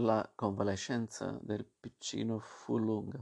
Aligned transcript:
La 0.00 0.30
convalescenza 0.32 1.36
del 1.42 1.64
piccino 1.64 2.38
fu 2.38 2.78
lunga. 2.78 3.18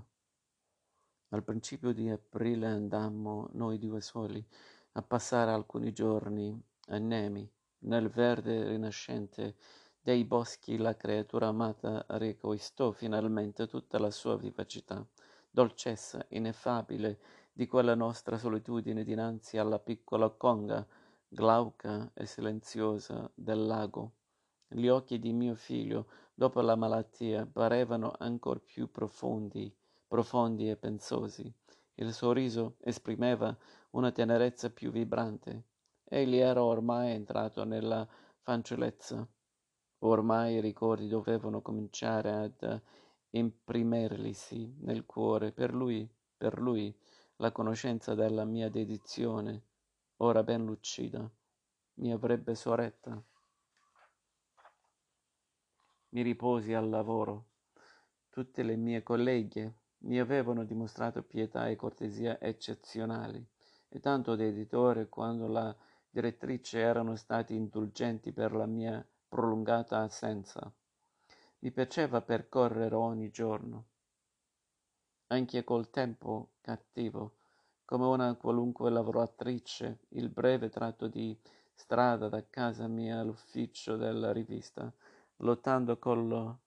Al 1.30 1.42
principio 1.42 1.95
di 1.95 2.10
aprile 2.10 2.67
andammo 2.67 3.48
noi 3.52 3.79
due 3.79 4.02
soli 4.02 4.46
a 4.92 5.00
passare 5.00 5.52
alcuni 5.52 5.94
giorni 5.94 6.54
a 6.88 6.98
Nemi. 6.98 7.50
Nel 7.78 8.10
verde 8.10 8.68
rinascente 8.68 9.56
dei 10.02 10.26
boschi 10.26 10.76
la 10.76 10.94
creatura 10.94 11.46
amata 11.46 12.04
riacquistò 12.11 12.90
finalmente 12.90 13.66
tutta 13.66 13.98
la 13.98 14.11
sua 14.11 14.36
vivacità, 14.36 15.02
dolcezza 15.50 16.27
ineffabile 16.29 17.18
di 17.54 17.66
quella 17.66 17.95
nostra 17.95 18.36
solitudine 18.36 19.02
dinanzi 19.02 19.56
alla 19.56 19.79
piccola 19.79 20.29
conga, 20.29 20.86
glauca 21.27 22.11
e 22.12 22.27
silenziosa 22.27 23.30
del 23.34 23.64
lago. 23.64 24.12
Gli 24.68 24.88
occhi 24.88 25.18
di 25.18 25.32
mio 25.32 25.54
figlio, 25.54 26.06
dopo 26.39 26.61
la 26.61 26.77
malattia, 26.77 27.48
parevano 27.51 28.12
ancor 28.19 28.60
più 28.60 28.91
profondi, 28.91 29.74
profondi 30.06 30.69
e 30.69 30.77
pensosi. 30.77 31.51
Il 31.95 32.12
sorriso 32.12 32.77
esprimeva 32.80 33.56
una 33.93 34.12
tenerezza 34.12 34.69
più 34.69 34.91
vibrante. 34.91 35.65
Egli 36.05 36.37
era 36.37 36.62
ormai 36.62 37.12
entrato 37.12 37.65
nella 37.65 38.07
fanciullezza. 38.43 39.27
Ormai 40.01 40.57
i 40.57 40.60
ricordi 40.60 41.09
dovevano 41.09 41.62
cominciare 41.62 42.30
ad 42.30 42.82
imprimerlisi 43.30 44.77
nel 44.80 45.07
cuore. 45.07 45.52
Per 45.52 45.73
lui, 45.73 46.07
per 46.37 46.60
lui, 46.60 46.95
la 47.37 47.51
conoscenza 47.51 48.15
della 48.15 48.45
mia 48.45 48.68
dedizione, 48.68 49.62
ora 50.18 50.43
ben 50.43 50.66
lucida, 50.66 51.29
mi 51.95 52.12
avrebbe 52.12 52.55
sorretta. 52.55 53.24
Mi 56.16 56.23
riposi 56.23 56.73
al 56.73 56.88
lavoro. 56.88 57.45
Tutte 58.30 58.62
le 58.62 58.77
mie 58.77 59.02
colleghe 59.02 59.80
mi 60.04 60.18
avevano 60.18 60.65
dimostrato 60.65 61.23
pietà 61.23 61.68
e 61.68 61.77
cortesia 61.77 62.40
eccezionali, 62.40 63.46
e 63.90 64.00
tanto 64.00 64.32
l'editore 64.32 65.10
quanto 65.10 65.47
la 65.47 65.77
direttrice 66.09 66.78
erano 66.78 67.16
stati 67.16 67.55
indulgenti 67.55 68.32
per 68.32 68.55
la 68.55 68.65
mia 68.65 69.06
prolungata 69.28 69.99
assenza. 69.99 70.72
Mi 71.59 71.71
piaceva 71.71 72.22
percorrere 72.22 72.94
ogni 72.94 73.28
giorno, 73.28 73.84
anche 75.27 75.65
col 75.65 75.91
tempo 75.91 76.53
cattivo, 76.62 77.34
come 77.84 78.06
una 78.06 78.34
qualunque 78.37 78.88
lavoratrice, 78.88 79.99
il 80.12 80.31
breve 80.31 80.71
tratto 80.71 81.09
di 81.09 81.38
strada 81.75 82.31
da 82.31 82.43
casa 82.49 82.88
mia 82.88 83.21
all'ufficio 83.21 83.97
della 83.99 84.33
rivista, 84.33 84.91
lottando 85.38 85.98
con 85.98 86.28
lo 86.28 86.60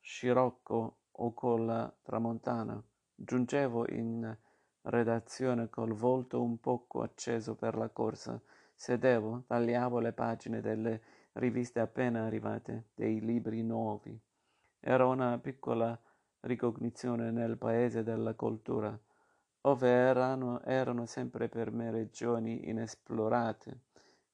scirocco 0.00 0.96
o 1.10 1.34
con 1.34 1.66
la 1.66 1.92
tramontana. 2.02 2.82
Giungevo 3.14 3.88
in 3.90 4.36
redazione 4.82 5.68
col 5.68 5.92
volto 5.92 6.42
un 6.42 6.58
poco 6.58 7.02
acceso 7.02 7.54
per 7.54 7.76
la 7.76 7.88
corsa. 7.88 8.40
Sedevo, 8.74 9.44
tagliavo 9.46 10.00
le 10.00 10.12
pagine 10.12 10.60
delle 10.60 11.02
riviste 11.34 11.80
appena 11.80 12.24
arrivate, 12.26 12.88
dei 12.94 13.20
libri 13.20 13.62
nuovi. 13.62 14.18
Era 14.80 15.06
una 15.06 15.38
piccola 15.38 15.98
ricognizione 16.40 17.30
nel 17.30 17.56
paese 17.56 18.02
della 18.02 18.34
cultura, 18.34 18.98
ove 19.62 19.88
erano, 19.88 20.60
erano 20.62 21.06
sempre 21.06 21.48
per 21.48 21.70
me 21.70 21.90
regioni 21.90 22.68
inesplorate, 22.68 23.82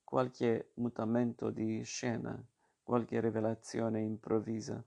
qualche 0.02 0.70
mutamento 0.74 1.50
di 1.50 1.82
scena, 1.84 2.42
qualche 2.88 3.20
rivelazione 3.20 4.00
improvvisa. 4.00 4.82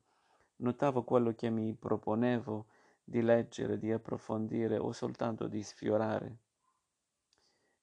Notavo 0.56 1.04
quello 1.04 1.36
che 1.36 1.52
mi 1.52 1.72
proponevo 1.76 2.66
di 3.04 3.22
leggere, 3.22 3.78
di 3.78 3.92
approfondire 3.92 4.80
o 4.80 4.92
soltanto 4.92 5.46
di 5.46 5.62
sfiorare. 5.62 6.38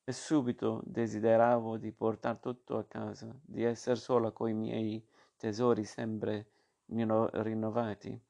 E 0.03 0.11
subito 0.11 0.83
desideravo 0.85 1.77
di 1.77 1.93
portar 1.93 2.39
tutto 2.39 2.79
a 2.79 2.85
casa, 2.85 3.33
di 3.41 3.63
essere 3.63 3.95
sola 3.95 4.33
coi 4.33 4.55
miei 4.55 5.07
tesori 5.37 5.85
sempre 5.85 6.49
rinnovati. 6.87 8.21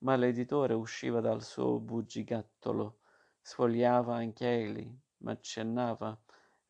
Ma 0.00 0.16
l'editore 0.16 0.74
usciva 0.74 1.20
dal 1.20 1.42
suo 1.42 1.78
bugigattolo, 1.80 2.98
sfogliava 3.40 4.14
anche 4.14 4.46
egli, 4.46 4.94
ma 5.18 5.30
accennava 5.30 6.14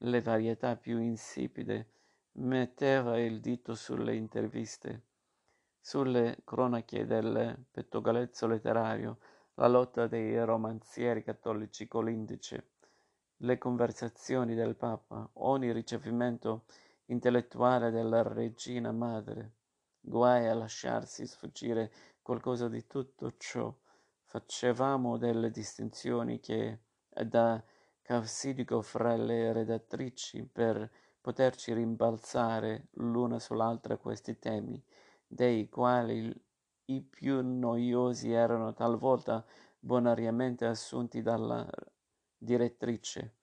le 0.03 0.23
varietà 0.23 0.77
più 0.77 1.01
insipide, 1.01 1.89
metteva 2.33 3.19
il 3.19 3.41
dito 3.41 3.75
sulle 3.75 4.15
interviste 4.15 5.09
sulle 5.89 6.41
cronache 6.45 7.07
del 7.07 7.65
pettogalezzo 7.71 8.47
letterario, 8.47 9.21
la 9.55 9.69
lotta 9.69 10.07
dei 10.07 10.39
romanzieri 10.45 11.23
cattolici 11.23 11.89
con 11.89 12.05
l'indice, 12.05 12.73
le 13.39 13.57
conversazioni 13.57 14.55
del 14.55 14.77
Papa, 14.77 15.27
ogni 15.35 15.73
ricevimento 15.73 16.67
intellettuale 17.07 17.91
della 17.91 18.23
regina 18.23 18.93
madre. 18.93 19.53
Guai 19.99 20.47
a 20.47 20.55
lasciarsi 20.55 21.27
sfuggire 21.27 21.91
qualcosa 22.21 22.69
di 22.69 22.87
tutto 22.87 23.33
ciò. 23.39 23.75
Facevamo 24.25 25.17
delle 25.17 25.51
distinzioni 25.51 26.39
che 26.39 26.81
da 27.09 27.65
causidico 28.03 28.83
fra 28.83 29.17
le 29.17 29.55
redattrici 29.55 30.45
per 30.45 30.91
poterci 31.21 31.73
rimbalzare 31.73 32.89
l'una 32.93 33.39
sull'altra 33.39 33.97
questi 33.97 34.39
temi 34.39 34.83
dei 35.27 35.69
quali 35.69 36.35
i 36.87 37.03
più 37.03 37.41
noiosi 37.43 38.33
erano 38.33 38.73
talvolta 38.73 39.45
bonariamente 39.79 40.65
assunti 40.65 41.21
dalla 41.21 41.69
direttrice. 42.37 43.35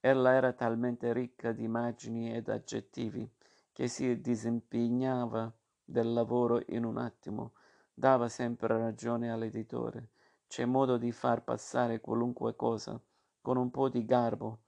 Ella 0.00 0.34
era 0.34 0.52
talmente 0.52 1.12
ricca 1.12 1.50
di 1.50 1.64
immagini 1.64 2.32
ed 2.32 2.48
aggettivi 2.48 3.28
che 3.72 3.88
si 3.88 4.20
disimpegnava 4.20 5.52
del 5.84 6.12
lavoro 6.12 6.62
in 6.68 6.84
un 6.84 6.96
attimo, 6.96 7.54
dava 7.92 8.28
sempre 8.28 8.78
ragione 8.78 9.30
all'editore. 9.30 10.10
C'è 10.46 10.64
modo 10.64 10.96
di 10.96 11.10
far 11.10 11.42
passare 11.42 12.00
qualunque 12.00 12.54
cosa 12.54 13.00
con 13.40 13.56
un 13.56 13.70
po' 13.70 13.88
di 13.88 14.04
garbo, 14.04 14.60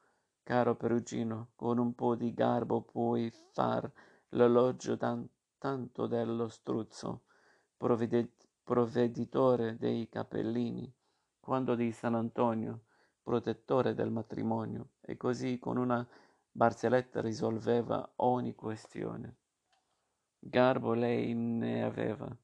caro 0.49 0.77
Perugino, 0.77 1.51
con 1.57 1.77
un 1.77 1.95
po' 1.95 2.15
di 2.15 2.33
garbo 2.33 2.81
puoi 2.81 3.31
far 3.53 3.93
l'elogio 4.31 4.97
tanto 4.97 5.33
tanto 5.59 6.07
dello 6.07 6.49
struzzo, 6.49 7.25
provveditore 7.77 9.77
dei 9.77 10.09
capellini, 10.09 10.91
quando 11.39 11.75
di 11.75 11.93
San 11.93 12.15
Antonio, 12.15 12.85
protettore 13.23 13.93
del 13.93 14.11
matrimonio, 14.11 14.93
e 15.03 15.19
così 15.19 15.59
con 15.59 15.77
una 15.77 16.07
barzelletta 16.51 17.21
risolveva 17.21 18.11
ogni 18.17 18.55
questione. 18.55 19.37
Garbo 20.39 20.95
lei 20.95 21.35
ne 21.35 21.83
aveva. 21.83 22.35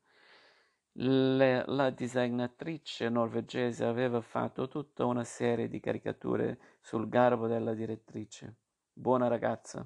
Le, 0.97 1.65
la 1.67 1.91
disegnatrice 1.91 3.09
norvegese 3.09 3.85
aveva 3.85 4.21
fatto 4.21 4.69
tutta 4.69 5.05
una 5.05 5.25
serie 5.25 5.67
di 5.67 5.81
caricature 5.81 6.77
sul 6.81 7.09
garbo 7.09 7.49
della 7.49 7.75
direttrice. 7.75 8.59
Buona 8.93 9.27
ragazza, 9.27 9.85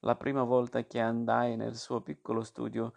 la 0.00 0.14
prima 0.14 0.42
volta 0.42 0.84
che 0.84 1.00
andai 1.00 1.56
nel 1.56 1.74
suo 1.76 2.02
piccolo 2.02 2.42
studio 2.42 2.92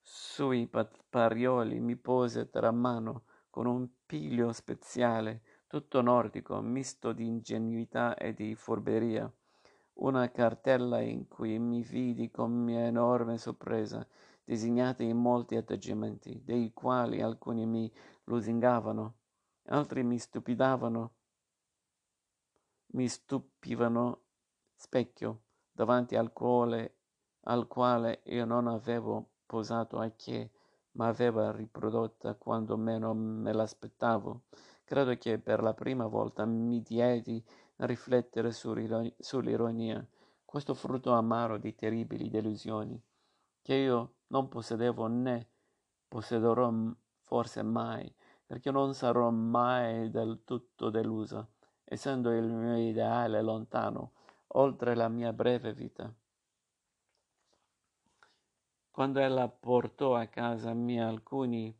sui 0.00 0.66
parioli 1.10 1.78
mi 1.78 1.96
pose 1.96 2.48
tra 2.48 2.70
mano 2.70 3.24
con 3.50 3.66
un 3.66 3.86
piglio 4.06 4.50
speziale, 4.52 5.42
tutto 5.66 6.00
nordico, 6.00 6.58
misto 6.62 7.12
di 7.12 7.26
ingenuità 7.26 8.16
e 8.16 8.32
di 8.32 8.54
furberia, 8.54 9.30
una 9.94 10.30
cartella 10.30 11.02
in 11.02 11.28
cui 11.28 11.58
mi 11.58 11.82
vidi 11.82 12.30
con 12.30 12.50
mia 12.50 12.86
enorme 12.86 13.36
sorpresa 13.36 14.06
disegnati 14.44 15.04
in 15.04 15.16
molti 15.16 15.56
atteggiamenti, 15.56 16.42
dei 16.44 16.72
quali 16.72 17.22
alcuni 17.22 17.66
mi 17.66 17.92
lusingavano, 18.24 19.14
altri 19.66 20.02
mi 20.02 20.18
stupidavano, 20.18 21.14
mi 22.94 23.08
stupivano 23.08 24.20
specchio 24.76 25.42
davanti 25.72 26.14
al 26.14 26.32
quale, 26.32 26.96
al 27.44 27.66
quale 27.66 28.20
io 28.26 28.44
non 28.44 28.68
avevo 28.68 29.30
posato 29.46 29.98
a 29.98 30.10
che, 30.10 30.50
ma 30.92 31.08
aveva 31.08 31.50
riprodotta 31.50 32.34
quando 32.34 32.76
meno 32.76 33.14
me 33.14 33.52
l'aspettavo. 33.52 34.42
Credo 34.84 35.16
che 35.16 35.38
per 35.38 35.62
la 35.62 35.74
prima 35.74 36.06
volta 36.06 36.44
mi 36.44 36.82
diedi 36.82 37.42
a 37.76 37.86
riflettere 37.86 38.52
sull'ironia, 38.52 40.06
questo 40.44 40.74
frutto 40.74 41.12
amaro 41.12 41.58
di 41.58 41.74
terribili 41.74 42.28
delusioni, 42.28 43.00
che 43.64 43.74
io 43.74 44.16
non 44.26 44.48
possedevo 44.48 45.06
né 45.06 45.48
possederò 46.06 46.70
forse 47.22 47.62
mai, 47.62 48.14
perché 48.44 48.70
non 48.70 48.92
sarò 48.92 49.30
mai 49.30 50.10
del 50.10 50.42
tutto 50.44 50.90
delusa, 50.90 51.48
essendo 51.82 52.30
il 52.30 52.44
mio 52.44 52.76
ideale 52.76 53.40
lontano 53.40 54.12
oltre 54.48 54.94
la 54.94 55.08
mia 55.08 55.32
breve 55.32 55.72
vita. 55.72 56.14
Quando 58.90 59.18
ella 59.20 59.48
portò 59.48 60.14
a 60.14 60.26
casa 60.26 60.74
mia 60.74 61.08
alcuni 61.08 61.74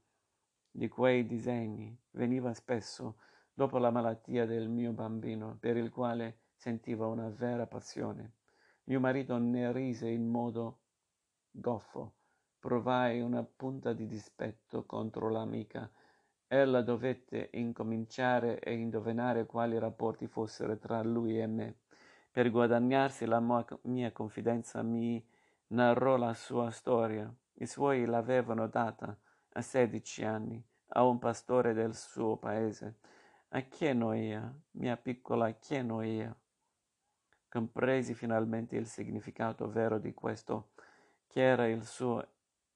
di 0.71 0.89
quei 0.89 1.27
disegni 1.27 1.95
veniva 2.13 2.55
spesso 2.55 3.19
dopo 3.53 3.77
la 3.77 3.91
malattia 3.91 4.47
del 4.47 4.71
mio 4.71 4.93
bambino, 4.93 5.59
per 5.61 5.77
il 5.77 5.91
quale 5.91 6.39
sentiva 6.57 7.07
una 7.07 7.29
vera 7.29 7.67
passione. 7.67 8.37
Mio 8.85 9.01
marito 9.01 9.37
ne 9.37 9.71
rise 9.71 10.09
in 10.09 10.27
modo 10.27 10.79
goffo. 11.55 12.15
Provai 12.59 13.21
una 13.21 13.45
punta 13.45 13.93
di 13.93 14.06
dispetto 14.06 14.85
contro 14.85 15.29
l'amica. 15.29 15.91
Ella 16.47 16.83
dovette 16.83 17.51
incominciare 17.53 18.59
a 18.65 18.71
indovinare 18.71 19.47
quali 19.47 19.79
rapporti 19.79 20.27
fossero 20.27 20.77
tra 20.79 21.03
lui 21.03 21.39
e 21.41 21.47
me. 21.47 21.77
Per 22.31 22.51
guadagnarsi 22.51 23.27
la 23.27 23.41
mia 23.83 24.12
confidenza 24.12 24.83
mi 24.83 25.25
narrò 25.69 26.17
la 26.17 26.35
sua 26.35 26.71
storia. 26.71 27.33
I 27.55 27.67
suoi 27.67 28.05
l'avevano 28.05 28.67
data 28.67 29.17
a 29.53 29.61
sedici 29.62 30.25
anni 30.25 30.62
a 30.89 31.05
un 31.05 31.19
pastore 31.19 31.73
del 31.73 31.95
suo 31.95 32.37
paese. 32.37 32.99
A 33.51 33.62
che 33.62 33.93
noia, 33.93 34.53
mia 34.73 34.97
piccola 34.97 35.56
che 35.59 35.83
noia. 35.83 36.37
Compresi 37.49 38.15
finalmente 38.15 38.75
il 38.77 38.87
significato 38.87 39.71
vero 39.71 39.99
di 39.99 40.12
questo, 40.12 40.71
che 41.35 41.41
era 41.41 41.67
il 41.67 41.85
suo 41.85 42.25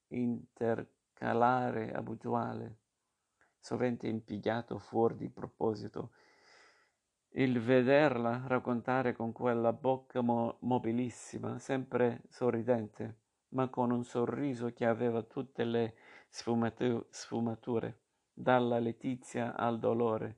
intercalare 0.09 1.93
abituale, 1.93 2.79
sovente 3.61 4.09
impiegato 4.09 4.79
fuori 4.81 5.15
di 5.15 5.29
proposito. 5.29 6.11
Il 7.35 7.61
vederla 7.61 8.43
raccontare 8.49 9.15
con 9.15 9.31
quella 9.31 9.73
bocca 9.73 10.23
mo- 10.23 10.57
mobilissima, 10.63 11.61
sempre 11.61 12.23
sorridente, 12.31 13.19
ma 13.51 13.69
con 13.69 13.93
un 13.93 14.03
sorriso 14.03 14.73
che 14.73 14.87
aveva 14.87 15.23
tutte 15.23 15.63
le 15.63 15.95
sfumatu- 16.29 17.07
sfumature, 17.11 18.01
dalla 18.33 18.81
letizia 18.81 19.55
al 19.55 19.79
dolore, 19.79 20.37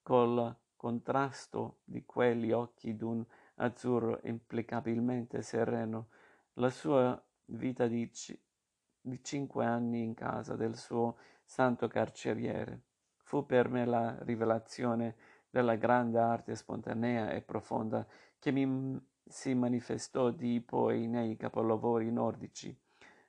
col 0.00 0.56
contrasto 0.74 1.80
di 1.84 2.02
quegli 2.06 2.50
occhi 2.50 2.96
d'un 2.96 3.22
azzurro 3.56 4.20
implicabilmente 4.22 5.42
sereno, 5.42 6.08
la 6.54 6.70
sua 6.70 7.22
vita 7.48 7.86
di, 7.86 8.08
c- 8.10 8.38
di 9.00 9.22
cinque 9.22 9.64
anni 9.64 10.02
in 10.02 10.14
casa 10.14 10.56
del 10.56 10.76
suo 10.76 11.16
santo 11.44 11.88
carceriere. 11.88 12.82
Fu 13.16 13.44
per 13.46 13.68
me 13.68 13.84
la 13.84 14.16
rivelazione 14.22 15.16
della 15.50 15.76
grande 15.76 16.18
arte 16.18 16.54
spontanea 16.54 17.30
e 17.30 17.42
profonda 17.42 18.06
che 18.38 18.50
mi 18.50 19.00
si 19.24 19.54
manifestò 19.54 20.30
di 20.30 20.60
poi 20.60 21.06
nei 21.06 21.36
capolavori 21.36 22.10
nordici. 22.10 22.76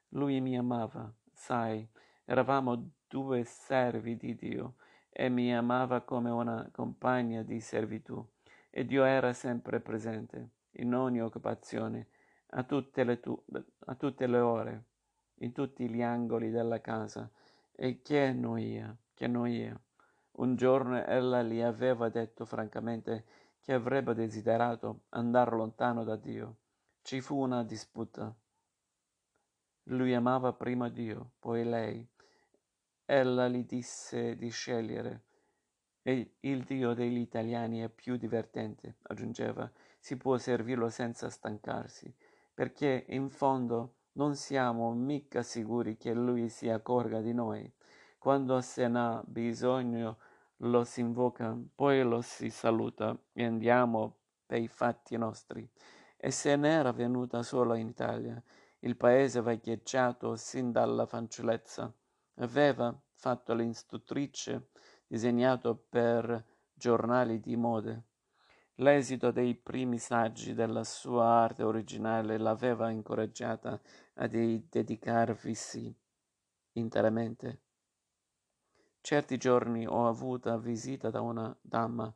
Lui 0.09 0.39
mi 0.41 0.57
amava, 0.57 1.11
sai, 1.33 1.87
eravamo 2.25 2.91
due 3.07 3.43
servi 3.43 4.15
di 4.15 4.35
Dio 4.35 4.75
e 5.09 5.29
mi 5.29 5.55
amava 5.55 6.01
come 6.01 6.29
una 6.29 6.69
compagna 6.71 7.41
di 7.43 7.59
servitù 7.59 8.25
e 8.69 8.85
Dio 8.85 9.03
era 9.03 9.33
sempre 9.33 9.79
presente 9.79 10.51
in 10.73 10.93
ogni 10.93 11.21
occupazione, 11.21 12.07
a 12.51 12.63
tutte 12.63 13.03
le, 13.03 13.19
tu- 13.19 13.43
a 13.85 13.95
tutte 13.95 14.27
le 14.27 14.39
ore, 14.39 14.83
in 15.39 15.51
tutti 15.51 15.89
gli 15.89 16.01
angoli 16.01 16.49
della 16.49 16.81
casa. 16.81 17.29
E 17.71 18.01
che 18.01 18.33
noia, 18.33 18.95
che 19.13 19.27
noia. 19.27 19.79
Un 20.31 20.55
giorno 20.55 21.03
ella 21.03 21.43
gli 21.43 21.61
aveva 21.61 22.09
detto 22.09 22.45
francamente 22.45 23.25
che 23.61 23.73
avrebbe 23.73 24.13
desiderato 24.13 25.03
andare 25.09 25.55
lontano 25.55 26.03
da 26.03 26.15
Dio. 26.15 26.57
Ci 27.01 27.21
fu 27.21 27.37
una 27.37 27.63
disputa. 27.63 28.33
Lui 29.83 30.13
amava 30.13 30.53
prima 30.53 30.89
Dio, 30.89 31.31
poi 31.39 31.63
lei. 31.63 32.07
Ella 33.05 33.47
gli 33.47 33.65
disse 33.65 34.35
di 34.35 34.49
scegliere 34.49 35.23
e 36.01 36.35
il 36.39 36.63
Dio 36.63 36.93
degli 36.93 37.17
italiani 37.17 37.81
è 37.81 37.89
più 37.89 38.15
divertente, 38.15 38.95
aggiungeva, 39.03 39.69
si 39.99 40.17
può 40.17 40.37
servirlo 40.37 40.89
senza 40.89 41.29
stancarsi, 41.29 42.13
perché 42.59 43.05
in 43.07 43.29
fondo 43.29 43.99
non 44.17 44.35
siamo 44.35 44.91
mica 44.91 45.43
sicuri 45.43 45.95
che 45.95 46.13
lui 46.13 46.49
si 46.49 46.67
accorga 46.67 47.21
di 47.21 47.33
noi. 47.33 47.73
Quando 48.17 48.59
se 48.59 48.85
n'ha 48.89 49.23
bisogno 49.25 50.17
lo 50.57 50.83
si 50.83 50.99
invoca, 50.99 51.57
poi 51.73 52.03
lo 52.03 52.19
si 52.19 52.49
saluta 52.49 53.17
e 53.31 53.45
andiamo 53.45 54.17
per 54.45 54.59
i 54.59 54.67
fatti 54.67 55.15
nostri. 55.15 55.65
E 56.17 56.31
se 56.31 56.57
n'era 56.57 56.91
venuta 56.91 57.43
solo 57.43 57.75
in 57.75 57.87
Italia, 57.87 58.43
il 58.79 58.97
paese 58.97 59.39
vecchieggiato 59.39 60.35
sin 60.35 60.73
dalla 60.73 61.05
fanciullezza. 61.05 61.89
Aveva 62.39 62.93
fatto 63.13 63.53
l'istruttrice 63.53 64.71
disegnato 65.07 65.81
per 65.87 66.45
giornali 66.73 67.39
di 67.39 67.55
mode. 67.55 68.08
L'esito 68.79 69.31
dei 69.31 69.55
primi 69.55 69.97
saggi 69.97 70.53
della 70.53 70.85
sua 70.85 71.25
arte 71.25 71.63
originale 71.63 72.37
l'aveva 72.37 72.89
incoraggiata 72.89 73.77
a 74.13 74.27
dedicarvisi 74.27 75.93
interamente. 76.73 77.61
Certi 79.01 79.35
giorni 79.35 79.85
ho 79.85 80.07
avuto 80.07 80.57
visita 80.57 81.09
da 81.09 81.19
una 81.19 81.53
dama, 81.59 82.13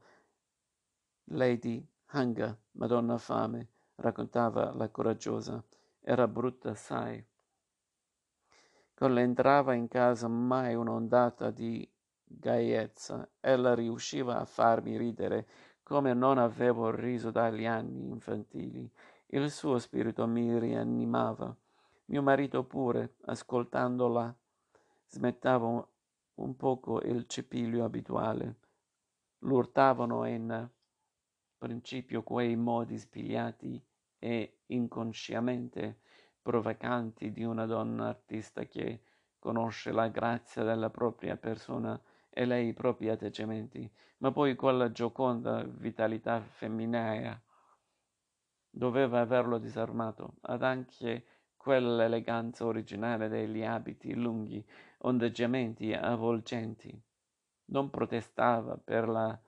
Lady 1.26 1.86
Hanga, 2.12 2.58
Madonna 2.72 3.18
Fame, 3.18 3.68
raccontava 3.96 4.74
la 4.74 4.88
coraggiosa. 4.88 5.62
Era 6.00 6.30
brutta, 6.30 6.76
sai. 6.76 7.26
Quando 8.94 9.20
entrava 9.20 9.74
in 9.74 9.90
casa 9.90 10.30
mai 10.30 10.76
un'ondata 10.76 11.52
di 11.52 11.86
gaiezza. 12.24 13.30
Ella 13.40 13.76
riusciva 13.76 14.40
a 14.40 14.46
farmi 14.46 14.98
ridere 14.98 15.48
come 15.84 16.14
non 16.14 16.38
avevo 16.38 16.90
riso 16.90 17.30
dagli 17.30 17.66
anni 17.66 18.08
infantili. 18.08 18.90
Il 19.28 19.52
suo 19.52 19.78
spirito 19.78 20.26
mi 20.26 20.58
rianimava. 20.58 21.56
Mio 22.06 22.22
marito 22.22 22.64
pure, 22.64 23.16
ascoltandola, 23.26 24.34
smettava 25.08 25.88
un 26.36 26.56
poco 26.56 27.02
il 27.02 27.28
cipiglio 27.28 27.84
abituale. 27.84 28.56
L'urtavano 29.40 30.26
in 30.26 30.70
principio 31.58 32.24
quei 32.24 32.56
modi 32.56 32.98
spigliati 32.98 33.82
e 34.20 34.60
inconsciamente 34.68 36.00
provocanti 36.42 37.32
di 37.32 37.44
una 37.44 37.66
donna 37.66 38.08
artista 38.08 38.64
che 38.66 39.02
conosce 39.40 39.92
la 39.92 40.08
grazia 40.08 40.64
della 40.64 40.90
propria 40.90 41.36
persona 41.36 42.00
e 42.34 42.46
lei 42.46 42.70
i 42.70 42.74
propri 42.74 43.10
atteggiamenti, 43.10 43.90
ma 44.18 44.32
poi 44.32 44.56
quella 44.56 44.92
gioconda 44.92 45.64
vitalità 45.64 46.42
femminea 46.42 47.40
doveva 48.70 49.20
averlo 49.20 49.60
disarmato, 49.60 50.36
ad 50.42 50.64
anche 50.64 51.26
quell'eleganza 51.56 52.66
originale 52.66 53.30
degli 53.30 53.64
abiti 53.64 54.16
lunghi, 54.16 54.66
ondeggiamenti 55.00 55.94
avvolgenti. 55.94 57.00
Non 57.66 57.90
protestava 57.92 58.78
per 58.84 59.08
la 59.08 59.40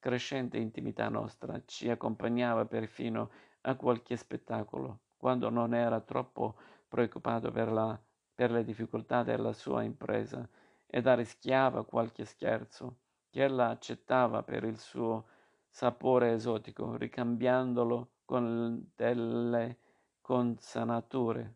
crescente 0.00 0.58
intimità 0.58 1.08
nostra, 1.08 1.62
ci 1.64 1.88
accompagnava 1.88 2.66
perfino 2.66 3.30
a 3.62 3.76
qualche 3.76 4.16
spettacolo, 4.16 5.02
quando 5.16 5.48
non 5.48 5.74
era 5.74 6.00
troppo 6.00 6.56
preoccupato 6.88 7.52
per, 7.52 7.70
la, 7.70 7.98
per 8.34 8.50
le 8.50 8.64
difficoltà 8.64 9.22
della 9.22 9.52
sua 9.52 9.84
impresa 9.84 10.46
ed 10.94 11.06
arrischiava 11.06 11.86
qualche 11.86 12.26
scherzo 12.26 12.98
che 13.30 13.42
ella 13.42 13.70
accettava 13.70 14.42
per 14.42 14.62
il 14.64 14.76
suo 14.76 15.26
sapore 15.66 16.32
esotico, 16.34 16.96
ricambiandolo 16.96 18.16
con 18.26 18.90
delle 18.94 19.78
consanature, 20.20 21.54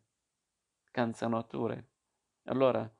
canzanature. 0.90 1.88
Allora 2.44 2.90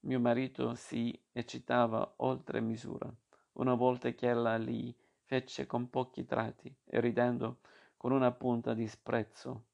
mio 0.00 0.20
marito 0.20 0.74
si 0.74 1.18
eccitava 1.32 2.16
oltre 2.18 2.60
misura, 2.60 3.10
una 3.52 3.72
volta 3.72 4.10
che 4.10 4.28
ella 4.28 4.58
li 4.58 4.94
fece 5.24 5.64
con 5.64 5.88
pochi 5.88 6.26
tratti 6.26 6.70
e 6.84 7.00
ridendo 7.00 7.60
con 7.96 8.12
una 8.12 8.32
punta 8.32 8.74
di 8.74 8.86
sprezzo, 8.86 9.64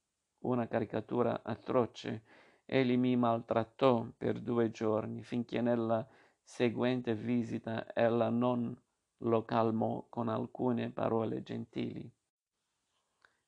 una 0.42 0.68
caricatura 0.68 1.42
atroce 1.42 2.22
Egli 2.64 2.97
mi 2.97 3.16
maltrattò 3.16 4.07
per 4.16 4.40
due 4.40 4.71
giorni, 4.71 5.23
finché 5.23 5.61
nella 5.61 6.07
seguente 6.42 7.14
visita 7.14 7.92
ella 7.95 8.28
non 8.31 8.76
lo 9.19 9.45
calmò 9.45 10.07
con 10.09 10.28
alcune 10.28 10.90
parole 10.90 11.42
gentili. 11.42 12.11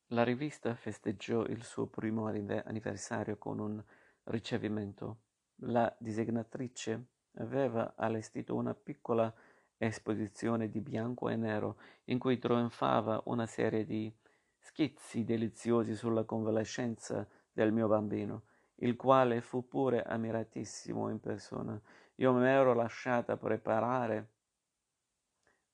La 0.09 0.23
rivista 0.23 0.75
festeggiò 0.75 1.45
il 1.45 1.65
suo 1.65 1.87
primo 1.87 2.27
anniversario 2.27 3.37
con 3.37 3.59
un 3.59 3.83
ricevimento. 4.25 5.19
La 5.63 5.95
disegnatrice 5.99 7.07
aveva 7.37 7.95
allestito 7.97 8.55
una 8.55 8.75
piccola 8.75 9.33
esposizione 9.77 10.69
di 10.69 10.81
bianco 10.81 11.29
e 11.29 11.37
nero 11.37 11.79
in 12.05 12.19
cui 12.19 12.39
trionfava 12.39 13.23
una 13.27 13.47
serie 13.47 13.85
di 13.85 14.13
schizzi 14.59 15.25
deliziosi 15.25 15.95
sulla 15.95 16.25
convalescenza 16.25 17.27
del 17.53 17.73
mio 17.73 17.89
bambino 17.89 18.43
il 18.77 18.97
quale 18.97 19.41
fu 19.41 19.67
pure 19.67 20.03
ammiratissimo 20.03 21.09
in 21.09 21.21
persona. 21.21 21.81
Io 22.17 22.33
mi 22.33 22.47
ero 22.47 22.75
lasciata 22.75 23.37
preparare 23.37 24.29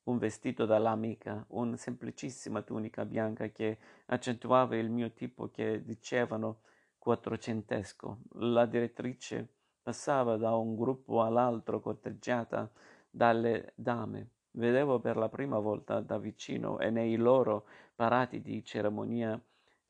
un 0.05 0.19
vestito 0.19 0.65
dall'amica, 0.67 1.45
una 1.49 1.77
semplicissima 1.77 2.63
tunica 2.63 3.05
bianca 3.05 3.49
che 3.49 3.79
accentuava 4.07 4.77
il 4.77 4.91
mio 4.91 5.13
tipo 5.13 5.51
che 5.51 5.85
dicevano 5.85 6.63
quattrocentesco. 6.99 8.19
La 8.35 8.67
direttrice 8.67 9.49
passava 9.83 10.37
da 10.37 10.55
un 10.57 10.77
gruppo 10.77 11.23
all'altro 11.23 11.81
corteggiata 11.81 12.71
dalle 13.11 13.73
dame. 13.75 14.31
Vedevo 14.53 14.99
per 14.99 15.17
la 15.17 15.29
prima 15.29 15.59
volta 15.59 16.01
da 16.01 16.19
vicino 16.19 16.79
e 16.79 16.91
nei 16.91 17.17
loro 17.17 17.67
parati 17.95 18.41
di 18.41 18.65
cerimonia 18.65 19.41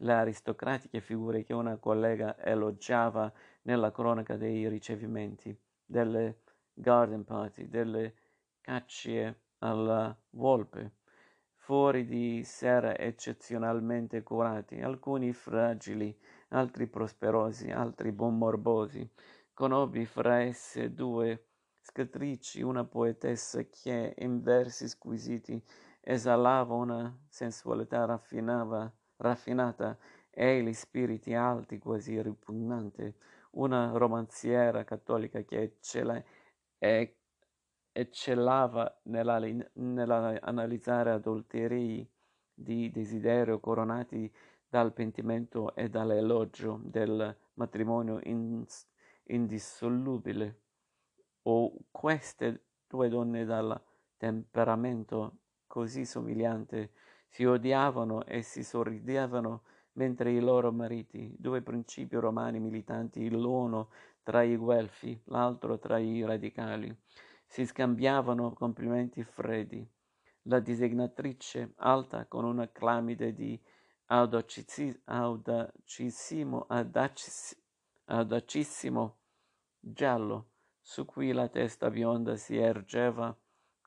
le 0.02 0.12
aristocratiche 0.12 1.00
figure 1.00 1.42
che 1.42 1.52
una 1.52 1.76
collega 1.76 2.38
elogiava 2.38 3.32
nella 3.62 3.90
cronaca 3.90 4.36
dei 4.36 4.68
ricevimenti, 4.68 5.56
delle 5.84 6.42
garden 6.72 7.24
party, 7.24 7.68
delle 7.68 8.14
cacce 8.60 9.40
alla 9.58 10.16
volpe, 10.30 10.92
fuori 11.54 12.06
di 12.06 12.42
sera 12.44 12.96
eccezionalmente 12.96 14.22
curati, 14.22 14.80
alcuni 14.80 15.32
fragili, 15.32 16.16
altri 16.48 16.86
prosperosi, 16.86 17.70
altri 17.70 18.12
morbosi. 18.12 19.08
Conobbi 19.52 20.06
fra 20.06 20.40
esse 20.40 20.94
due 20.94 21.46
scrittrici, 21.80 22.62
una 22.62 22.84
poetessa 22.84 23.62
che 23.64 24.14
in 24.18 24.40
versi 24.42 24.88
squisiti 24.88 25.62
esalava 26.00 26.74
una 26.74 27.14
sensualità 27.28 28.06
raffinata 28.06 28.92
e 30.30 30.62
gli 30.62 30.72
spiriti 30.72 31.34
alti 31.34 31.78
quasi 31.78 32.20
ripugnante, 32.20 33.14
una 33.52 33.90
romanziera 33.92 34.84
cattolica 34.84 35.42
che 35.42 35.62
eccella, 35.62 36.22
e, 36.78 37.16
eccellava 37.92 39.00
nell'analizzare 39.04 41.10
adulteri 41.10 42.08
di 42.54 42.90
desiderio 42.90 43.58
coronati 43.58 44.32
dal 44.68 44.92
pentimento 44.92 45.74
e 45.74 45.88
dall'elogio 45.88 46.80
del 46.84 47.36
matrimonio 47.54 48.20
ins- 48.22 48.86
indissolubile. 49.24 50.60
O 51.42 51.72
queste 51.90 52.66
due 52.86 53.08
donne 53.08 53.44
dal 53.44 53.80
temperamento 54.16 55.38
così 55.66 56.04
somigliante 56.04 56.92
si 57.30 57.44
odiavano 57.44 58.24
e 58.24 58.42
si 58.42 58.64
sorridevano 58.64 59.62
mentre 59.92 60.32
i 60.32 60.40
loro 60.40 60.72
mariti, 60.72 61.32
due 61.38 61.62
principi 61.62 62.16
romani 62.16 62.58
militanti, 62.58 63.30
l'uno 63.30 63.90
tra 64.22 64.42
i 64.42 64.56
guelfi, 64.56 65.20
l'altro 65.26 65.78
tra 65.78 65.98
i 65.98 66.24
radicali, 66.24 66.94
si 67.46 67.64
scambiavano 67.64 68.52
complimenti 68.52 69.22
freddi. 69.24 69.88
La 70.44 70.58
disegnatrice, 70.58 71.74
alta 71.76 72.26
con 72.26 72.44
una 72.44 72.68
clamide 72.70 73.32
di 73.32 73.60
audacissimo, 74.06 74.98
audacissimo 78.06 79.18
giallo, 79.78 80.50
su 80.80 81.04
cui 81.04 81.32
la 81.32 81.48
testa 81.48 81.90
bionda 81.90 82.36
si 82.36 82.56
ergeva 82.56 83.36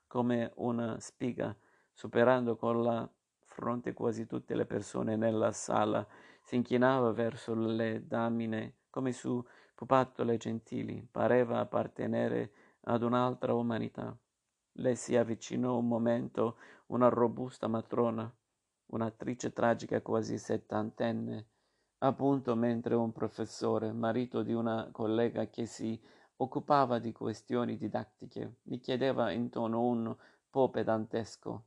come 0.08 0.52
una 0.56 0.98
spiga, 1.00 1.54
superando 1.92 2.56
con 2.56 2.84
la 2.84 3.10
fronte 3.54 3.94
quasi 3.94 4.26
tutte 4.26 4.56
le 4.56 4.66
persone 4.66 5.16
nella 5.16 5.52
sala, 5.52 6.06
si 6.42 6.56
inchinava 6.56 7.12
verso 7.12 7.54
le 7.54 8.06
damine 8.06 8.78
come 8.90 9.12
su 9.12 9.44
pupattole 9.76 10.38
gentili, 10.38 11.08
pareva 11.10 11.60
appartenere 11.60 12.52
ad 12.82 13.04
un'altra 13.04 13.54
umanità. 13.54 14.18
Le 14.78 14.96
si 14.96 15.16
avvicinò 15.16 15.78
un 15.78 15.88
momento 15.88 16.58
una 16.88 17.10
robusta 17.10 17.68
matrona, 17.68 18.32
un'attrice 18.88 19.54
tragica 19.54 20.02
quasi 20.02 20.38
settantenne, 20.38 21.48
appunto 22.00 22.56
mentre 22.56 22.96
un 22.96 23.12
professore, 23.12 23.92
marito 23.92 24.42
di 24.42 24.54
una 24.54 24.90
collega 24.92 25.48
che 25.48 25.66
si 25.66 26.00
occupava 26.38 26.98
di 27.00 27.12
questioni 27.12 27.78
didattiche, 27.78 28.58
mi 28.64 28.80
chiedeva 28.80 29.32
in 29.32 29.50
tono 29.50 29.82
un 29.82 30.16
po' 30.50 30.70
pedantesco. 30.70 31.66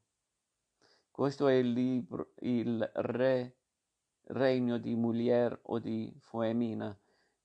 Questo 1.16 1.48
è 1.48 1.54
il 1.54 1.72
libro, 1.72 2.32
il 2.40 2.90
re, 2.92 3.56
regno 4.24 4.76
di 4.76 4.94
Mulier 4.94 5.58
o 5.62 5.78
di 5.78 6.14
Foemina. 6.20 6.94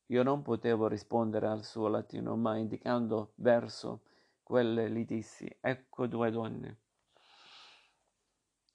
Io 0.07 0.23
non 0.23 0.41
potevo 0.41 0.89
rispondere 0.89 1.47
al 1.47 1.63
suo 1.63 1.87
latino, 1.87 2.35
ma 2.35 2.57
indicando 2.57 3.31
verso 3.35 4.01
quelle 4.43 4.91
gli 4.91 5.05
dissi, 5.05 5.49
ecco 5.61 6.05
due 6.05 6.31
donne. 6.31 6.77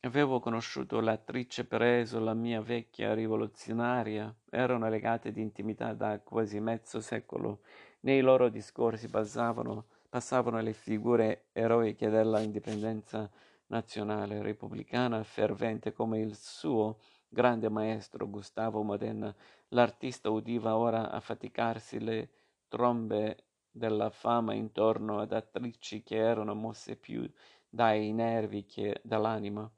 Avevo 0.00 0.40
conosciuto 0.40 0.98
l'attrice 1.00 1.66
Preso, 1.66 2.18
la 2.18 2.32
mia 2.32 2.62
vecchia 2.62 3.12
rivoluzionaria, 3.12 4.34
erano 4.48 4.88
legate 4.88 5.30
di 5.30 5.42
intimità 5.42 5.92
da 5.92 6.18
quasi 6.20 6.58
mezzo 6.58 7.00
secolo 7.02 7.60
nei 8.00 8.22
loro 8.22 8.48
discorsi 8.48 9.10
passavano, 9.10 9.88
passavano 10.08 10.58
le 10.62 10.72
figure 10.72 11.48
eroiche 11.52 12.08
della 12.08 12.40
indipendenza 12.40 13.30
nazionale 13.68 14.42
repubblicana 14.42 15.22
fervente 15.24 15.92
come 15.92 16.20
il 16.20 16.36
suo 16.36 16.98
grande 17.28 17.68
maestro 17.68 18.28
Gustavo 18.28 18.82
Modena. 18.82 19.34
L'artista 19.68 20.30
udiva 20.30 20.76
ora 20.76 21.10
affaticarsi 21.10 22.00
le 22.00 22.30
trombe 22.68 23.44
della 23.70 24.10
fama 24.10 24.54
intorno 24.54 25.18
ad 25.20 25.32
attrici 25.32 26.02
che 26.02 26.16
erano 26.16 26.54
mosse 26.54 26.96
più 26.96 27.30
dai 27.68 28.12
nervi 28.12 28.64
che 28.64 29.00
dall'anima. 29.02 29.70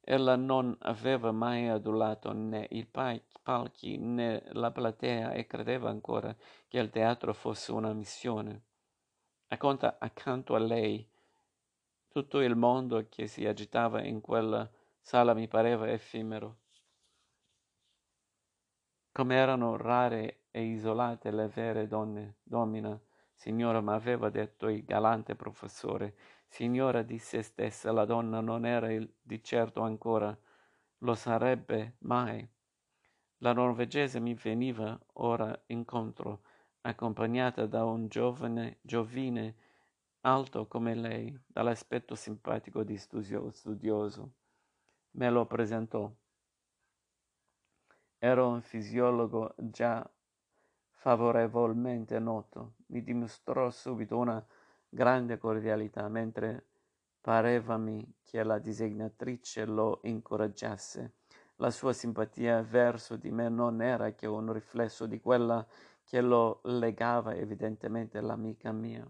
Ella 0.00 0.36
non 0.36 0.76
aveva 0.82 1.32
mai 1.32 1.68
adulato 1.68 2.32
né 2.32 2.66
i 2.70 2.86
palchi 2.86 3.98
né 3.98 4.44
la 4.52 4.70
platea 4.70 5.32
e 5.32 5.46
credeva 5.46 5.90
ancora 5.90 6.34
che 6.68 6.78
il 6.78 6.90
teatro 6.90 7.34
fosse 7.34 7.72
una 7.72 7.92
missione. 7.92 8.62
Acconta, 9.48 9.96
accanto 9.98 10.54
a 10.54 10.58
lei 10.58 11.06
tutto 12.16 12.40
il 12.40 12.56
mondo 12.56 13.08
che 13.10 13.26
si 13.26 13.44
agitava 13.44 14.02
in 14.02 14.22
quella 14.22 14.66
sala 15.02 15.34
mi 15.34 15.48
pareva 15.48 15.90
effimero. 15.90 16.60
Come 19.12 19.34
erano 19.34 19.76
rare 19.76 20.44
e 20.50 20.62
isolate 20.62 21.30
le 21.30 21.48
vere 21.48 21.86
donne, 21.86 22.36
domina, 22.42 22.98
signora, 23.34 23.82
ma 23.82 23.92
aveva 23.92 24.30
detto 24.30 24.70
il 24.70 24.82
galante 24.82 25.34
professore, 25.34 26.16
Signora 26.48 27.02
di 27.02 27.18
se 27.18 27.42
stessa, 27.42 27.92
la 27.92 28.06
donna 28.06 28.40
non 28.40 28.64
era 28.64 28.90
il, 28.90 29.12
di 29.20 29.42
certo 29.42 29.82
ancora, 29.82 30.34
lo 31.00 31.14
sarebbe 31.14 31.96
mai. 31.98 32.48
La 33.38 33.52
norvegese 33.52 34.20
mi 34.20 34.32
veniva 34.32 34.98
ora 35.14 35.54
incontro, 35.66 36.44
accompagnata 36.80 37.66
da 37.66 37.84
un 37.84 38.08
giovane, 38.08 38.78
giovine, 38.80 39.65
alto 40.26 40.66
come 40.66 40.96
lei, 40.96 41.32
dall'aspetto 41.46 42.16
simpatico 42.16 42.82
di 42.82 42.96
studioso. 42.96 44.32
Me 45.12 45.30
lo 45.30 45.46
presentò. 45.46 46.12
Era 48.18 48.44
un 48.44 48.60
fisiologo 48.60 49.54
già 49.56 50.04
favorevolmente 50.94 52.18
noto. 52.18 52.74
Mi 52.86 53.04
dimostrò 53.04 53.70
subito 53.70 54.18
una 54.18 54.44
grande 54.88 55.38
cordialità, 55.38 56.08
mentre 56.08 56.66
parevami 57.20 58.16
che 58.24 58.42
la 58.42 58.58
disegnatrice 58.58 59.64
lo 59.64 60.00
incoraggiasse. 60.02 61.18
La 61.56 61.70
sua 61.70 61.92
simpatia 61.92 62.62
verso 62.62 63.14
di 63.14 63.30
me 63.30 63.48
non 63.48 63.80
era 63.80 64.10
che 64.10 64.26
un 64.26 64.52
riflesso 64.52 65.06
di 65.06 65.20
quella 65.20 65.64
che 66.02 66.20
lo 66.20 66.62
legava 66.64 67.32
evidentemente 67.36 68.18
all'amica 68.18 68.72
mia. 68.72 69.08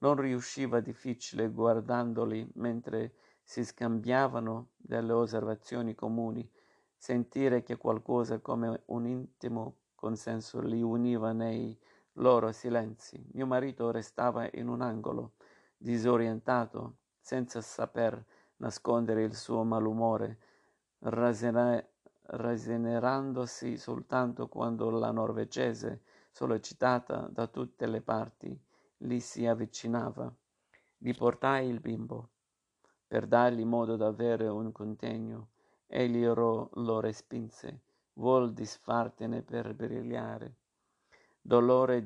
Non 0.00 0.14
riusciva 0.16 0.80
difficile 0.80 1.48
guardandoli 1.48 2.48
mentre 2.54 3.14
si 3.42 3.64
scambiavano 3.64 4.70
delle 4.76 5.12
osservazioni 5.12 5.94
comuni, 5.94 6.48
sentire 6.96 7.62
che 7.62 7.76
qualcosa 7.76 8.38
come 8.38 8.82
un 8.86 9.06
intimo 9.06 9.76
consenso 9.94 10.60
li 10.60 10.82
univa 10.82 11.32
nei 11.32 11.76
loro 12.14 12.52
silenzi. 12.52 13.24
Mio 13.32 13.46
marito 13.46 13.90
restava 13.90 14.48
in 14.52 14.68
un 14.68 14.82
angolo, 14.82 15.32
disorientato, 15.76 16.98
senza 17.20 17.60
saper 17.60 18.24
nascondere 18.56 19.24
il 19.24 19.34
suo 19.34 19.64
malumore, 19.64 20.38
rasena- 21.00 21.84
rasenerandosi 22.22 23.76
soltanto 23.76 24.48
quando 24.48 24.90
la 24.90 25.10
norvegese, 25.10 26.02
sollecitata 26.30 27.28
da 27.30 27.46
tutte 27.46 27.86
le 27.86 28.00
parti, 28.00 28.60
gli 28.98 29.20
si 29.20 29.46
avvicinava. 29.46 30.30
Gli 30.98 31.14
portai 31.14 31.68
il 31.68 31.80
bimbo 31.80 32.30
per 33.08 33.26
dargli 33.26 33.64
modo 33.64 33.96
d'avere 33.96 34.46
un 34.48 34.70
contegno. 34.70 35.48
Egli 35.86 36.26
ro- 36.26 36.68
lo 36.74 37.00
respinse 37.00 37.80
vuol 38.14 38.52
disfartene 38.52 39.42
per 39.42 39.74
brillare. 39.74 40.56
Dolore 41.40 42.04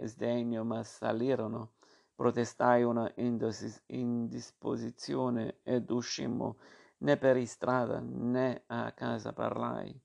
e 0.00 0.06
sdegno 0.06 0.62
m'assalirono, 0.62 1.72
protestai 2.14 2.84
una 2.84 3.12
indisposizione 3.16 5.58
ed 5.64 5.90
uscimmo, 5.90 6.58
né 6.98 7.16
per 7.16 7.36
istrada 7.36 7.98
né 8.00 8.62
a 8.66 8.92
casa 8.92 9.32
parlai. 9.32 10.00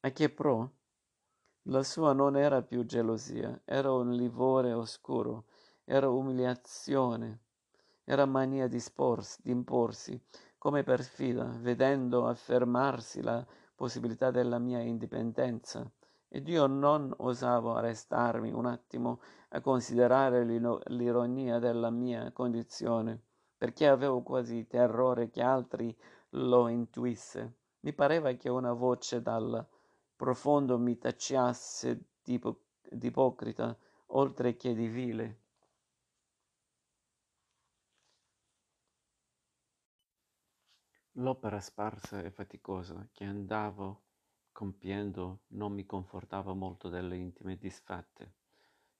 A 0.00 0.10
che 0.12 0.30
pro? 0.30 0.77
La 1.64 1.82
sua 1.82 2.12
non 2.12 2.36
era 2.36 2.62
più 2.62 2.84
gelosia, 2.84 3.60
era 3.64 3.92
un 3.92 4.12
livore 4.12 4.72
oscuro, 4.72 5.44
era 5.84 6.08
umiliazione, 6.08 7.40
era 8.04 8.24
mania 8.24 8.68
di, 8.68 8.80
sporsi, 8.80 9.40
di 9.42 9.50
imporsi, 9.50 10.18
come 10.56 10.82
perfida, 10.82 11.44
vedendo 11.60 12.26
affermarsi 12.26 13.22
la 13.22 13.46
possibilità 13.74 14.30
della 14.30 14.58
mia 14.58 14.80
indipendenza. 14.80 15.90
Ed 16.28 16.48
io 16.48 16.66
non 16.66 17.14
osavo 17.18 17.74
arrestarmi 17.74 18.50
un 18.52 18.66
attimo 18.66 19.20
a 19.50 19.60
considerare 19.60 20.44
l'ironia 20.44 21.58
della 21.58 21.90
mia 21.90 22.32
condizione, 22.32 23.20
perché 23.56 23.86
avevo 23.86 24.22
quasi 24.22 24.66
terrore 24.66 25.30
che 25.30 25.42
altri 25.42 25.94
lo 26.30 26.68
intuisse. 26.68 27.56
Mi 27.80 27.92
pareva 27.92 28.32
che 28.32 28.48
una 28.48 28.72
voce 28.72 29.22
dal 29.22 29.66
profondo 30.18 30.80
mi 30.80 30.98
tacciasse 30.98 32.06
di 32.24 32.40
ipocrita, 33.02 33.78
oltre 34.06 34.56
che 34.56 34.74
di 34.74 34.88
vile. 34.88 35.40
L'opera 41.12 41.60
sparsa 41.60 42.20
e 42.20 42.32
faticosa 42.32 43.08
che 43.12 43.22
andavo 43.22 44.02
compiendo 44.50 45.42
non 45.50 45.72
mi 45.72 45.86
confortava 45.86 46.52
molto 46.52 46.88
delle 46.88 47.16
intime 47.16 47.56
disfatte. 47.56 48.34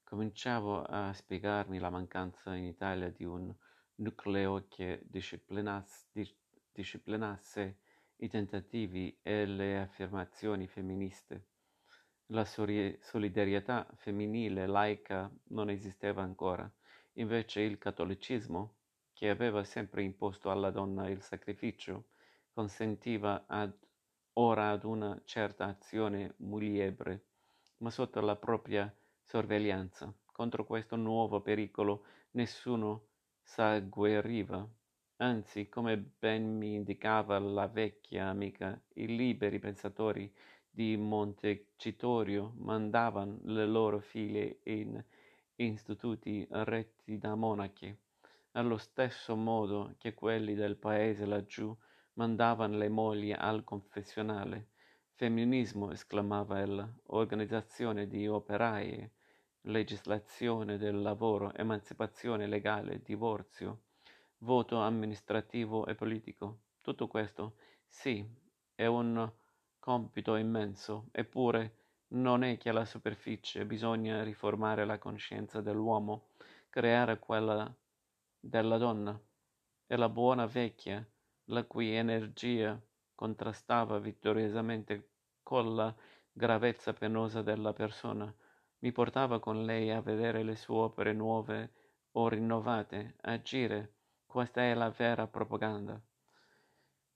Cominciavo 0.04 0.84
a 0.84 1.12
spiegarmi 1.12 1.80
la 1.80 1.90
mancanza 1.90 2.54
in 2.54 2.64
Italia 2.64 3.10
di 3.10 3.24
un 3.24 3.52
nucleo 3.96 4.66
che 4.68 5.00
disciplinasse, 5.04 6.06
disciplinasse 6.70 7.78
i 8.20 8.28
tentativi 8.28 9.16
e 9.22 9.46
le 9.46 9.78
affermazioni 9.78 10.66
femministe. 10.66 11.46
La 12.26 12.44
solidarietà 12.44 13.86
femminile 13.96 14.66
laica 14.66 15.30
non 15.48 15.70
esisteva 15.70 16.22
ancora, 16.22 16.70
invece 17.14 17.60
il 17.60 17.78
cattolicismo, 17.78 18.74
che 19.12 19.30
aveva 19.30 19.64
sempre 19.64 20.02
imposto 20.02 20.50
alla 20.50 20.70
donna 20.70 21.08
il 21.08 21.22
sacrificio, 21.22 22.10
consentiva 22.52 23.46
ad, 23.46 23.72
ora 24.34 24.70
ad 24.70 24.84
una 24.84 25.20
certa 25.24 25.64
azione 25.66 26.34
muliebre, 26.38 27.26
ma 27.78 27.90
sotto 27.90 28.20
la 28.20 28.36
propria 28.36 28.92
sorveglianza. 29.22 30.12
Contro 30.30 30.64
questo 30.64 30.96
nuovo 30.96 31.40
pericolo 31.40 32.04
nessuno 32.32 33.08
s'agguerriva. 33.42 34.68
Anzi, 35.20 35.68
come 35.68 35.96
ben 35.96 36.56
mi 36.56 36.74
indicava 36.74 37.40
la 37.40 37.66
vecchia 37.66 38.28
amica, 38.28 38.80
i 38.94 39.16
liberi 39.16 39.58
pensatori 39.58 40.32
di 40.70 40.96
Montecitorio 40.96 42.52
mandavano 42.58 43.40
le 43.42 43.66
loro 43.66 43.98
figlie 43.98 44.60
in 44.62 45.02
istituti 45.56 46.46
retti 46.48 47.18
da 47.18 47.34
monache 47.34 47.98
allo 48.52 48.76
stesso 48.76 49.34
modo 49.34 49.96
che 49.98 50.14
quelli 50.14 50.54
del 50.54 50.76
paese 50.76 51.26
laggiù 51.26 51.76
mandavano 52.12 52.76
le 52.76 52.88
mogli 52.88 53.34
al 53.36 53.64
confessionale. 53.64 54.68
Femminismo, 55.14 55.90
esclamava 55.90 56.60
ella, 56.60 56.88
organizzazione 57.06 58.06
di 58.06 58.28
operai, 58.28 59.10
legislazione 59.62 60.78
del 60.78 61.00
lavoro, 61.02 61.52
emancipazione 61.54 62.46
legale, 62.46 63.02
divorzio, 63.02 63.80
voto 64.38 64.78
amministrativo 64.80 65.86
e 65.86 65.94
politico. 65.94 66.60
Tutto 66.80 67.08
questo, 67.08 67.56
sì, 67.86 68.26
è 68.74 68.86
un 68.86 69.30
compito 69.78 70.36
immenso, 70.36 71.08
eppure 71.12 71.76
non 72.08 72.42
è 72.42 72.56
che 72.56 72.68
alla 72.70 72.84
superficie 72.84 73.66
bisogna 73.66 74.22
riformare 74.22 74.84
la 74.84 74.98
coscienza 74.98 75.60
dell'uomo, 75.60 76.30
creare 76.70 77.18
quella 77.18 77.74
della 78.40 78.78
donna 78.78 79.20
e 79.86 79.96
la 79.96 80.08
buona 80.08 80.46
vecchia, 80.46 81.06
la 81.46 81.64
cui 81.64 81.94
energia 81.94 82.80
contrastava 83.14 83.98
vittoriosamente 83.98 85.10
con 85.42 85.74
la 85.74 85.94
gravezza 86.30 86.92
penosa 86.92 87.42
della 87.42 87.72
persona, 87.72 88.32
mi 88.80 88.92
portava 88.92 89.40
con 89.40 89.64
lei 89.64 89.90
a 89.90 90.00
vedere 90.00 90.42
le 90.44 90.54
sue 90.54 90.76
opere 90.76 91.12
nuove 91.12 91.72
o 92.12 92.28
rinnovate, 92.28 93.16
agire. 93.22 93.97
Questa 94.28 94.60
è 94.60 94.74
la 94.74 94.90
vera 94.90 95.26
propaganda. 95.26 95.98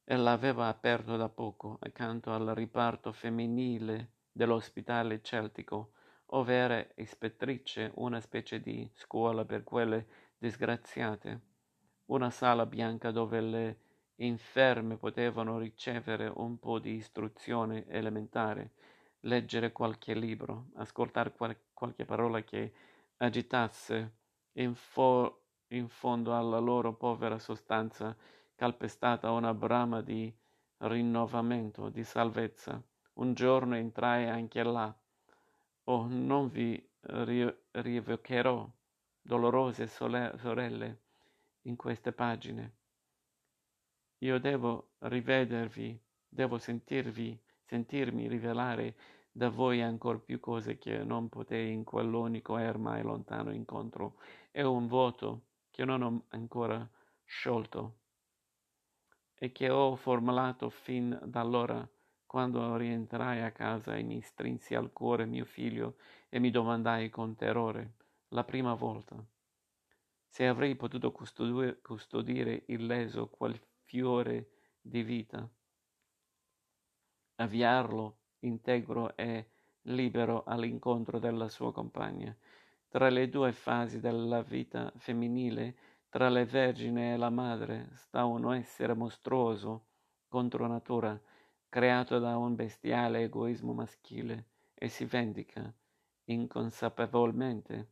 E 0.03 0.17
l'aveva 0.17 0.69
aperto 0.69 1.19
da 1.19 1.29
poco, 1.29 1.77
accanto 1.83 2.33
al 2.33 2.47
riparto 2.55 3.13
femminile 3.13 4.13
dell'ospitale 4.33 5.21
celtico, 5.21 5.93
ove 6.29 6.55
era 6.55 6.87
ispettrice 6.97 7.93
una 7.97 8.19
specie 8.19 8.63
di 8.63 8.91
scuola 8.95 9.45
per 9.45 9.63
quelle 9.63 10.07
disgraziate, 10.39 11.41
una 12.07 12.31
sala 12.31 12.65
bianca 12.65 13.11
dove 13.11 13.41
le 13.43 13.79
inferme 14.17 14.97
potevano 14.97 15.59
ricevere 15.59 16.33
un 16.35 16.59
po' 16.59 16.79
di 16.79 16.95
istruzione 16.95 17.87
elementare, 17.89 18.73
leggere 19.21 19.71
qualche 19.71 20.15
libro, 20.15 20.71
ascoltare 20.77 21.31
qual- 21.33 21.61
qualche 21.75 22.07
parola 22.07 22.43
che 22.43 22.73
agitasse 23.19 24.15
in, 24.53 24.75
fo- 24.75 25.42
in 25.73 25.89
fondo 25.89 26.37
alla 26.37 26.59
loro 26.59 26.95
povera 26.95 27.39
sostanza 27.39 28.17
calpestata 28.55 29.31
una 29.31 29.55
brama 29.55 30.03
di 30.03 30.33
rinnovamento, 30.79 31.89
di 31.89 32.05
salvezza. 32.05 32.83
Un 33.15 33.35
giorno 33.35 33.77
entrai 33.77 34.29
anche 34.29 34.63
là. 34.63 34.95
Oh, 35.85 36.07
non 36.09 36.49
vi 36.49 36.81
ri- 37.01 37.57
rievocherò 37.71 38.71
dolorose 39.21 39.87
sorelle 39.87 41.01
in 41.63 41.77
queste 41.77 42.13
pagine. 42.13 42.77
Io 44.19 44.39
devo 44.39 44.93
rivedervi, 45.01 46.01
devo 46.29 46.59
sentirvi, 46.59 47.41
sentirmi 47.65 48.29
rivelare 48.29 48.95
da 49.33 49.49
voi 49.49 49.83
ancor 49.83 50.23
più 50.23 50.39
cose 50.39 50.79
che 50.79 50.99
non 50.99 51.29
potei 51.29 51.73
in 51.73 51.85
quell'unico 51.85 52.59
e 52.59 52.71
lontano 52.73 53.53
incontro. 53.53 54.21
È 54.51 54.63
un 54.63 54.87
vuoto 54.87 55.47
che 55.73 55.85
non 55.87 56.03
ho 56.03 56.25
ancora 56.29 56.89
sciolto 57.25 58.01
e 59.35 59.51
che 59.51 59.71
ho 59.71 59.97
formulato 59.97 60.69
fin 60.69 61.19
da 61.25 61.41
allora 61.41 61.89
quando 62.27 62.77
rientrai 62.77 63.41
a 63.43 63.51
casa 63.51 63.97
e 63.97 64.03
mi 64.03 64.21
strinsi 64.21 64.75
al 64.75 64.93
cuore 64.93 65.25
mio 65.25 65.47
figlio 65.47 65.97
e 66.29 66.39
mi 66.39 66.51
domandai 66.51 67.09
con 67.09 67.35
terrore 67.35 67.95
la 68.29 68.45
prima 68.45 68.75
volta. 68.75 69.17
Se 70.29 70.47
avrei 70.47 70.77
potuto 70.77 71.11
custodire, 71.11 71.81
custodire 71.81 72.65
illeso 72.67 73.29
quel 73.29 73.59
fiore 73.85 74.51
di 74.81 75.03
vita, 75.03 75.49
avviarlo 77.37 78.19
integro 78.41 79.17
e 79.17 79.49
libero 79.83 80.45
all'incontro 80.45 81.19
della 81.19 81.49
sua 81.49 81.73
compagna. 81.73 82.35
Tra 82.93 83.09
le 83.09 83.31
due 83.31 83.53
fasi 83.53 84.01
della 84.01 84.43
vita 84.43 84.93
femminile, 84.99 85.77
tra 86.11 86.29
le 86.29 86.45
vergine 86.45 87.15
e 87.15 87.17
la 87.17 87.31
madre, 87.31 87.89
sta 87.95 88.27
un 88.27 88.55
essere 88.55 88.93
mostruoso 88.93 89.87
contro 90.29 90.67
natura, 90.67 91.19
creato 91.71 92.19
da 92.19 92.37
un 92.37 92.55
bestiale 92.55 93.23
egoismo 93.23 93.73
maschile, 93.73 94.49
e 94.75 94.89
si 94.89 95.07
vendica 95.07 95.73
inconsapevolmente 96.25 97.89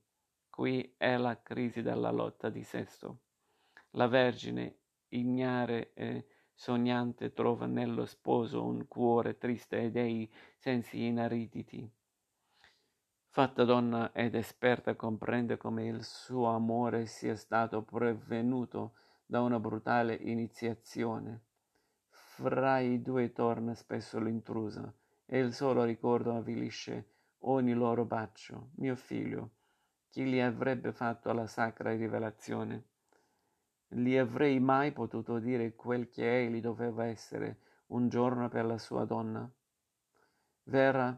Qui 0.50 0.96
è 0.98 1.16
la 1.16 1.40
crisi 1.40 1.80
della 1.80 2.10
lotta 2.10 2.50
di 2.50 2.62
sesso. 2.62 3.20
La 3.92 4.06
Vergine, 4.06 4.80
ignare 5.08 5.94
e 5.94 6.26
sognante, 6.52 7.32
trova 7.32 7.64
nello 7.64 8.04
sposo 8.04 8.62
un 8.62 8.86
cuore 8.86 9.38
triste 9.38 9.80
e 9.80 9.90
dei 9.90 10.30
sensi 10.58 11.06
inariditi. 11.06 11.90
Fatta 13.32 13.62
donna 13.62 14.10
ed 14.12 14.34
esperta 14.34 14.96
comprende 14.96 15.56
come 15.56 15.86
il 15.86 16.02
suo 16.02 16.48
amore 16.48 17.06
sia 17.06 17.36
stato 17.36 17.82
prevenuto 17.82 18.94
da 19.24 19.40
una 19.40 19.60
brutale 19.60 20.14
iniziazione. 20.14 21.42
Fra 22.08 22.80
i 22.80 23.00
due 23.00 23.32
torna 23.32 23.72
spesso 23.74 24.18
l'intrusa 24.18 24.92
e 25.26 25.38
il 25.38 25.54
solo 25.54 25.84
ricordo 25.84 26.34
avvilisce 26.34 27.10
ogni 27.42 27.72
loro 27.72 28.04
bacio. 28.04 28.70
Mio 28.78 28.96
figlio, 28.96 29.50
chi 30.08 30.24
gli 30.24 30.40
avrebbe 30.40 30.90
fatto 30.90 31.32
la 31.32 31.46
sacra 31.46 31.94
rivelazione? 31.94 32.86
Gli 33.86 34.16
avrei 34.16 34.58
mai 34.58 34.90
potuto 34.90 35.38
dire 35.38 35.76
quel 35.76 36.08
che 36.08 36.40
egli 36.40 36.60
doveva 36.60 37.04
essere 37.04 37.60
un 37.86 38.08
giorno 38.08 38.48
per 38.48 38.64
la 38.64 38.78
sua 38.78 39.04
donna? 39.04 39.48
Vera 40.64 41.16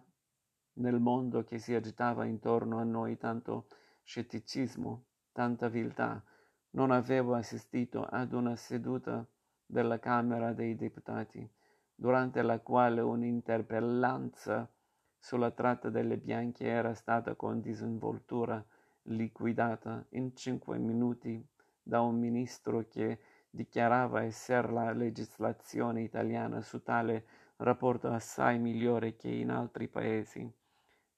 nel 0.74 1.00
mondo 1.00 1.44
che 1.44 1.58
si 1.58 1.74
agitava 1.74 2.24
intorno 2.24 2.78
a 2.78 2.84
noi 2.84 3.16
tanto 3.16 3.66
scetticismo, 4.02 5.04
tanta 5.32 5.68
viltà. 5.68 6.22
Non 6.70 6.90
avevo 6.90 7.34
assistito 7.34 8.04
ad 8.04 8.32
una 8.32 8.56
seduta 8.56 9.26
della 9.66 9.98
Camera 9.98 10.52
dei 10.52 10.74
Deputati, 10.74 11.48
durante 11.94 12.42
la 12.42 12.60
quale 12.60 13.00
un'interpellanza 13.00 14.70
sulla 15.18 15.50
tratta 15.50 15.88
delle 15.88 16.18
bianche 16.18 16.66
era 16.66 16.94
stata 16.94 17.34
con 17.34 17.60
disinvoltura 17.60 18.64
liquidata 19.06 20.04
in 20.10 20.34
cinque 20.34 20.78
minuti 20.78 21.44
da 21.82 22.00
un 22.00 22.18
ministro 22.18 22.86
che 22.88 23.20
dichiarava 23.50 24.22
essere 24.22 24.72
la 24.72 24.92
legislazione 24.92 26.02
italiana 26.02 26.60
su 26.60 26.82
tale 26.82 27.26
rapporto 27.56 28.08
assai 28.08 28.58
migliore 28.58 29.14
che 29.14 29.28
in 29.28 29.50
altri 29.50 29.88
paesi, 29.88 30.52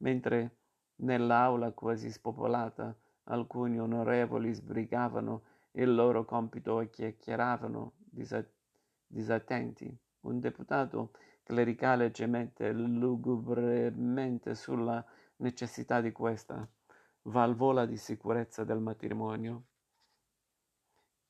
mentre 0.05 0.57
nell'aula 0.97 1.73
quasi 1.73 2.11
spopolata 2.11 2.95
alcuni 3.25 3.81
onorevoli 3.81 4.53
sbrigavano 4.53 5.43
il 5.73 5.95
loro 5.95 6.25
compito 6.27 6.81
e 6.81 6.91
chiacchieravano 6.91 7.95
disattenti. 9.07 9.99
Un 10.21 10.41
deputato 10.41 11.13
clericale 11.43 12.11
gemette 12.11 12.71
lugubremente 12.73 14.55
sulla 14.55 15.05
necessità 15.37 16.01
di 16.01 16.13
questa 16.13 16.67
valvola 17.23 17.87
di 17.87 17.97
sicurezza 17.97 18.63
del 18.63 18.81
matrimonio 18.81 19.65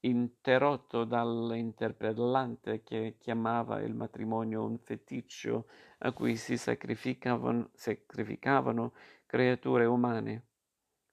interrotto 0.07 1.05
dall'interpellante 1.05 2.83
che 2.83 3.17
chiamava 3.19 3.81
il 3.81 3.95
matrimonio 3.95 4.65
un 4.65 4.79
feticcio 4.79 5.67
a 5.99 6.13
cui 6.13 6.37
si 6.37 6.57
sacrificavano, 6.59 7.71
sacrificavano 7.73 8.93
creature 9.25 9.85
umane. 9.87 10.47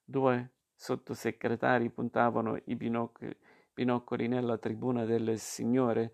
Due 0.04 0.50
sottosegretari 0.74 1.88
puntavano 1.90 2.60
i 2.64 2.76
binocoli, 2.76 3.34
binocoli 3.72 4.28
nella 4.28 4.58
tribuna 4.58 5.04
delle 5.04 5.38
signore, 5.38 6.12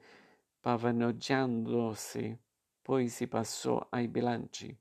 pavaneggiandosi. 0.61 2.39
Poi 2.81 3.09
si 3.09 3.27
passò 3.27 3.89
ai 3.91 4.07
bilanci. 4.07 4.77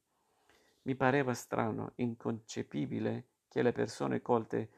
Mi 0.84 0.96
pareva 0.96 1.34
strano, 1.34 1.94
inconcepibile, 1.96 3.26
che 3.50 3.62
le 3.62 3.72
persone 3.72 4.22
colte 4.22 4.70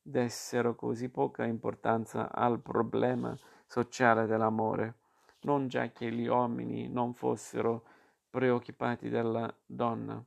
dessero 0.00 0.74
così 0.74 1.08
poca 1.08 1.44
importanza 1.44 2.32
al 2.32 2.60
problema 2.60 3.36
sociale 3.66 4.26
dell'amore, 4.26 4.94
non 5.40 5.68
già 5.68 5.90
che 5.90 6.10
gli 6.10 6.26
uomini 6.26 6.88
non 6.88 7.14
fossero 7.14 7.84
preoccupati 8.30 9.08
della 9.08 9.52
donna. 9.64 10.22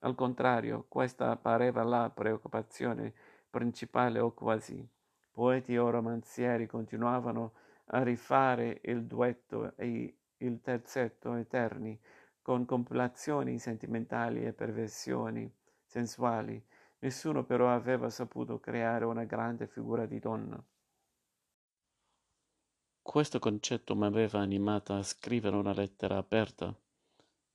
Al 0.00 0.14
contrario, 0.14 0.86
questa 0.88 1.36
pareva 1.36 1.82
la 1.82 2.10
preoccupazione 2.10 3.12
principale 3.48 4.18
o 4.18 4.32
quasi. 4.32 4.86
Poeti 5.30 5.76
o 5.76 5.90
romanzieri 5.90 6.66
continuavano 6.66 7.52
a 7.86 8.02
rifare 8.02 8.80
il 8.84 9.04
duetto 9.04 9.76
e 9.76 10.16
il 10.36 10.60
terzetto 10.60 11.34
eterni 11.34 11.98
con 12.40 12.64
compilazioni 12.64 13.58
sentimentali 13.58 14.44
e 14.44 14.52
perversioni 14.52 15.50
sensuali 15.84 16.62
Nessuno 17.04 17.44
però 17.44 17.68
aveva 17.68 18.08
saputo 18.08 18.58
creare 18.58 19.04
una 19.04 19.24
grande 19.24 19.66
figura 19.66 20.06
di 20.06 20.18
donna. 20.18 20.58
Questo 23.02 23.38
concetto 23.38 23.94
mi 23.94 24.06
aveva 24.06 24.40
animata 24.40 24.96
a 24.96 25.02
scrivere 25.02 25.54
una 25.54 25.74
lettera 25.74 26.16
aperta 26.16 26.74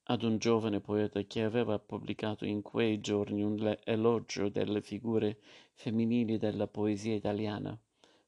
ad 0.04 0.22
un 0.22 0.38
giovane 0.38 0.82
poeta 0.82 1.20
che 1.24 1.42
aveva 1.42 1.80
pubblicato 1.80 2.46
in 2.46 2.62
quei 2.62 3.00
giorni 3.00 3.42
un 3.42 3.76
elogio 3.86 4.50
delle 4.50 4.84
figure 4.84 5.40
femminili 5.74 6.38
della 6.38 6.68
poesia 6.68 7.16
italiana. 7.16 7.76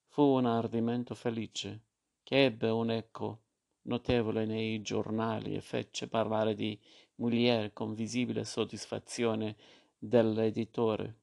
Fu 0.08 0.24
un 0.24 0.48
ardimento 0.48 1.14
felice, 1.14 1.82
che 2.24 2.46
ebbe 2.46 2.70
un 2.70 2.90
eco 2.90 3.42
notevole 3.84 4.46
nei 4.46 4.82
giornali 4.82 5.54
e 5.54 5.62
fece 5.62 6.08
parlare 6.08 6.56
di 6.56 6.80
Molière 7.16 7.74
con 7.74 7.94
visibile 7.94 8.44
soddisfazione 8.44 9.56
dell'editore. 10.04 11.20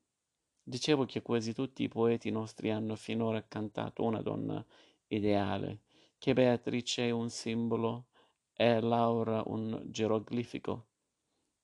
Dicevo 0.63 1.05
che 1.05 1.21
quasi 1.21 1.53
tutti 1.53 1.83
i 1.83 1.89
poeti 1.89 2.31
nostri 2.31 2.71
hanno 2.71 2.95
finora 2.95 3.43
cantato 3.43 4.05
una 4.05 4.23
donna 4.23 4.65
ideale, 5.09 5.81
che 6.17 6.33
Beatrice 6.33 7.09
è 7.09 7.11
un 7.11 7.29
simbolo 7.29 8.07
e 8.53 8.81
Laura 8.81 9.43
un 9.47 9.83
geroglifico, 9.87 10.87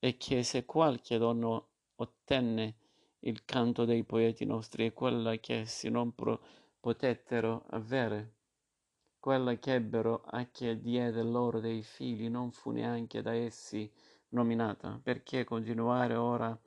e 0.00 0.16
che 0.16 0.42
se 0.42 0.64
qualche 0.64 1.16
donna 1.16 1.62
ottenne 1.96 2.74
il 3.20 3.44
canto 3.44 3.84
dei 3.84 4.02
poeti 4.02 4.44
nostri 4.44 4.88
è 4.88 4.92
quella 4.92 5.36
che 5.36 5.60
essi 5.60 5.88
non 5.90 6.14
pro- 6.16 6.40
potettero 6.80 7.64
avere, 7.68 8.32
quella 9.20 9.56
che 9.56 9.74
ebbero 9.74 10.22
a 10.24 10.46
che 10.50 10.80
diede 10.80 11.22
loro 11.22 11.60
dei 11.60 11.82
figli 11.82 12.28
non 12.28 12.50
fu 12.50 12.70
neanche 12.72 13.22
da 13.22 13.34
essi 13.34 13.88
nominata, 14.30 14.98
perché 15.00 15.44
continuare 15.44 16.14
ora 16.14 16.58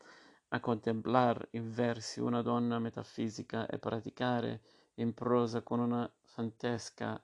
a 0.49 0.60
contemplar 0.60 1.47
in 1.51 1.71
versi 1.71 2.19
una 2.19 2.41
donna 2.41 2.79
metafisica 2.79 3.67
e 3.67 3.79
praticare 3.79 4.62
in 4.95 5.13
prosa 5.13 5.62
con 5.62 5.79
una 5.79 6.10
fantesca 6.21 7.21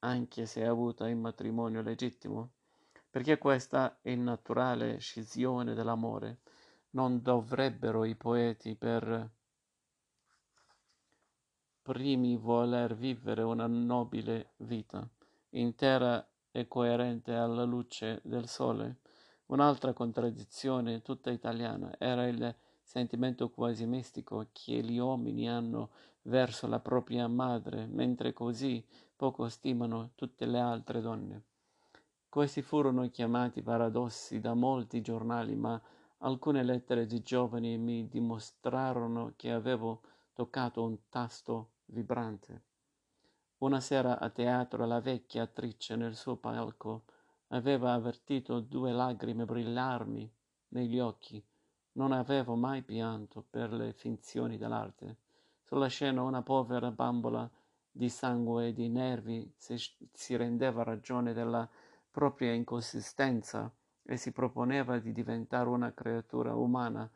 anche 0.00 0.46
se 0.46 0.64
avuta 0.64 1.08
in 1.08 1.20
matrimonio 1.20 1.82
legittimo? 1.82 2.52
Perché 3.10 3.38
questa 3.38 3.98
innaturale 4.02 4.98
scissione 4.98 5.74
dell'amore 5.74 6.40
non 6.90 7.22
dovrebbero 7.22 8.04
i 8.04 8.14
poeti 8.14 8.76
per 8.76 9.30
primi 11.82 12.36
voler 12.36 12.94
vivere 12.94 13.42
una 13.42 13.66
nobile 13.66 14.52
vita, 14.58 15.08
intera 15.50 16.24
e 16.52 16.68
coerente 16.68 17.34
alla 17.34 17.64
luce 17.64 18.20
del 18.22 18.46
sole? 18.48 18.98
Un'altra 19.50 19.92
contraddizione 19.92 21.02
tutta 21.02 21.32
italiana 21.32 21.92
era 21.98 22.28
il 22.28 22.54
sentimento 22.82 23.50
quasi 23.50 23.84
mistico 23.84 24.46
che 24.52 24.80
gli 24.80 24.98
uomini 24.98 25.48
hanno 25.48 25.90
verso 26.22 26.68
la 26.68 26.78
propria 26.78 27.26
madre, 27.26 27.86
mentre 27.86 28.32
così 28.32 28.84
poco 29.16 29.48
stimano 29.48 30.12
tutte 30.14 30.46
le 30.46 30.60
altre 30.60 31.00
donne. 31.00 31.42
Questi 32.28 32.62
furono 32.62 33.10
chiamati 33.10 33.60
paradossi 33.60 34.38
da 34.38 34.54
molti 34.54 35.00
giornali, 35.00 35.56
ma 35.56 35.80
alcune 36.18 36.62
lettere 36.62 37.06
di 37.06 37.20
giovani 37.20 37.76
mi 37.76 38.08
dimostrarono 38.08 39.32
che 39.34 39.50
avevo 39.50 40.02
toccato 40.32 40.84
un 40.84 40.96
tasto 41.08 41.70
vibrante. 41.86 42.62
Una 43.58 43.80
sera 43.80 44.20
a 44.20 44.30
teatro 44.30 44.86
la 44.86 45.00
vecchia 45.00 45.42
attrice 45.42 45.96
nel 45.96 46.14
suo 46.14 46.36
palco 46.36 47.02
aveva 47.52 47.92
avvertito 47.92 48.60
due 48.60 48.92
lagrime 48.92 49.44
brillarmi 49.44 50.30
negli 50.68 50.98
occhi. 50.98 51.42
Non 51.92 52.12
avevo 52.12 52.54
mai 52.54 52.82
pianto 52.82 53.44
per 53.48 53.72
le 53.72 53.92
finzioni 53.92 54.56
dell'arte. 54.56 55.16
Sulla 55.64 55.88
scena 55.88 56.22
una 56.22 56.42
povera 56.42 56.90
bambola 56.90 57.50
di 57.90 58.08
sangue 58.08 58.68
e 58.68 58.72
di 58.72 58.88
nervi 58.88 59.52
si, 59.56 59.76
si 60.12 60.36
rendeva 60.36 60.82
ragione 60.82 61.32
della 61.32 61.68
propria 62.10 62.52
inconsistenza 62.52 63.72
e 64.02 64.16
si 64.16 64.32
proponeva 64.32 64.98
di 64.98 65.12
diventare 65.12 65.68
una 65.68 65.92
creatura 65.92 66.54
umana 66.54 67.10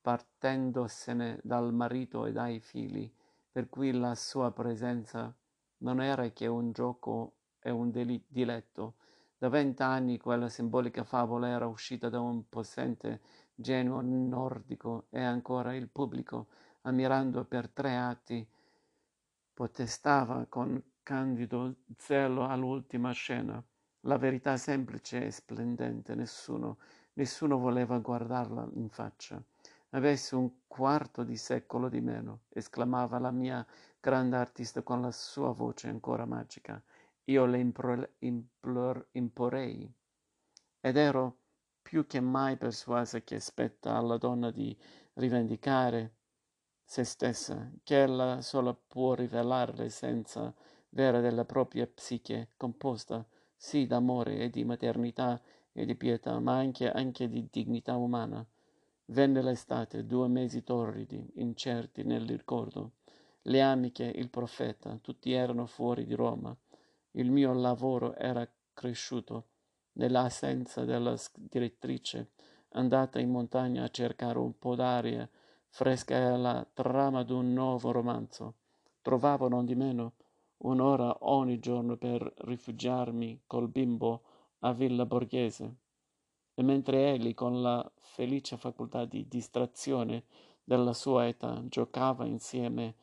partendosene 0.00 1.40
dal 1.42 1.72
marito 1.72 2.24
e 2.24 2.32
dai 2.32 2.60
figli, 2.60 3.10
per 3.50 3.68
cui 3.68 3.92
la 3.92 4.14
sua 4.14 4.50
presenza 4.50 5.34
non 5.78 6.00
era 6.00 6.28
che 6.30 6.46
un 6.46 6.72
gioco 6.72 7.34
e 7.60 7.70
un 7.70 7.90
diletto, 8.26 8.94
da 9.40 9.48
vent'anni 9.48 10.18
quella 10.18 10.50
simbolica 10.50 11.02
favola 11.02 11.48
era 11.48 11.66
uscita 11.66 12.10
da 12.10 12.20
un 12.20 12.46
possente 12.50 13.22
genio 13.54 14.02
nordico 14.02 15.06
e 15.08 15.22
ancora 15.22 15.74
il 15.74 15.88
pubblico, 15.88 16.48
ammirando 16.82 17.46
per 17.46 17.70
tre 17.70 17.96
atti, 17.96 18.46
potestava 19.54 20.44
con 20.46 20.82
candido 21.02 21.76
zelo 21.96 22.46
all'ultima 22.46 23.12
scena. 23.12 23.64
La 24.00 24.18
verità 24.18 24.58
semplice 24.58 25.24
e 25.24 25.30
splendente, 25.30 26.14
nessuno, 26.14 26.76
nessuno 27.14 27.56
voleva 27.56 27.98
guardarla 27.98 28.68
in 28.74 28.90
faccia. 28.90 29.42
Avessi 29.92 30.34
un 30.34 30.50
quarto 30.66 31.22
di 31.22 31.38
secolo 31.38 31.88
di 31.88 32.02
meno, 32.02 32.40
esclamava 32.50 33.18
la 33.18 33.30
mia 33.30 33.66
grande 33.98 34.36
artista 34.36 34.82
con 34.82 35.00
la 35.00 35.10
sua 35.10 35.50
voce 35.52 35.88
ancora 35.88 36.26
magica 36.26 36.82
io 37.30 37.46
le 37.46 37.58
impro- 37.58 38.10
implor- 38.18 39.08
imporrei. 39.12 39.90
Ed 40.80 40.96
ero 40.96 41.36
più 41.80 42.06
che 42.06 42.20
mai 42.20 42.56
persuasa 42.56 43.20
che 43.20 43.38
spetta 43.40 43.94
alla 43.96 44.16
donna 44.16 44.50
di 44.50 44.76
rivendicare 45.14 46.14
se 46.84 47.04
stessa, 47.04 47.70
che 47.84 48.02
ella 48.02 48.40
sola 48.42 48.74
può 48.74 49.14
rivelare 49.14 49.72
l'essenza 49.74 50.52
vera 50.88 51.20
della 51.20 51.44
propria 51.44 51.86
psiche, 51.86 52.48
composta 52.56 53.24
sì 53.54 53.86
d'amore 53.86 54.38
e 54.38 54.50
di 54.50 54.64
maternità 54.64 55.40
e 55.72 55.84
di 55.84 55.94
pietà, 55.94 56.40
ma 56.40 56.56
anche, 56.56 56.90
anche 56.90 57.28
di 57.28 57.46
dignità 57.48 57.94
umana. 57.94 58.44
Venne 59.06 59.42
l'estate, 59.42 60.04
due 60.04 60.26
mesi 60.26 60.64
torridi, 60.64 61.30
incerti 61.34 62.02
nel 62.02 62.26
ricordo. 62.26 62.92
Le 63.42 63.62
amiche, 63.62 64.04
il 64.04 64.28
profeta, 64.28 64.98
tutti 65.00 65.32
erano 65.32 65.66
fuori 65.66 66.04
di 66.04 66.14
Roma. 66.14 66.56
Il 67.12 67.30
mio 67.30 67.52
lavoro 67.52 68.14
era 68.14 68.48
cresciuto. 68.72 69.46
Nell'assenza 69.92 70.84
della 70.84 71.16
direttrice, 71.34 72.30
andata 72.70 73.18
in 73.18 73.30
montagna 73.30 73.84
a 73.84 73.90
cercare 73.90 74.38
un 74.38 74.56
po' 74.58 74.74
d'aria 74.76 75.28
fresca 75.70 76.16
e 76.16 76.36
la 76.36 76.66
trama 76.72 77.22
d'un 77.22 77.52
nuovo 77.52 77.90
romanzo. 77.90 78.54
Trovavo 79.02 79.48
non 79.48 79.64
di 79.64 79.74
meno 79.74 80.14
un'ora 80.58 81.16
ogni 81.20 81.58
giorno 81.58 81.96
per 81.96 82.32
rifugiarmi 82.38 83.42
col 83.46 83.68
bimbo 83.68 84.22
a 84.60 84.72
Villa 84.72 85.06
Borghese. 85.06 85.76
E 86.54 86.62
mentre 86.62 87.12
egli, 87.12 87.34
con 87.34 87.62
la 87.62 87.90
felice 87.96 88.56
facoltà 88.56 89.04
di 89.04 89.26
distrazione 89.26 90.24
della 90.62 90.92
sua 90.92 91.26
età, 91.26 91.62
giocava 91.66 92.26
insieme 92.26 92.94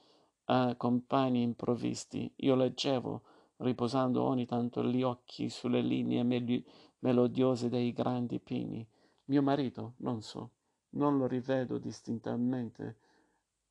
a 0.45 0.75
compagni 0.75 1.41
improvvisti, 1.41 2.31
io 2.37 2.55
leggevo, 2.55 3.23
riposando 3.57 4.23
ogni 4.23 4.45
tanto 4.45 4.83
gli 4.83 5.03
occhi 5.03 5.49
sulle 5.49 5.81
linee 5.81 6.23
mel- 6.23 6.63
melodiose 6.99 7.69
dei 7.69 7.93
grandi 7.93 8.39
pini. 8.39 8.87
Mio 9.25 9.41
marito, 9.41 9.93
non 9.97 10.21
so, 10.21 10.51
non 10.91 11.17
lo 11.17 11.27
rivedo 11.27 11.77
distintamente, 11.77 12.97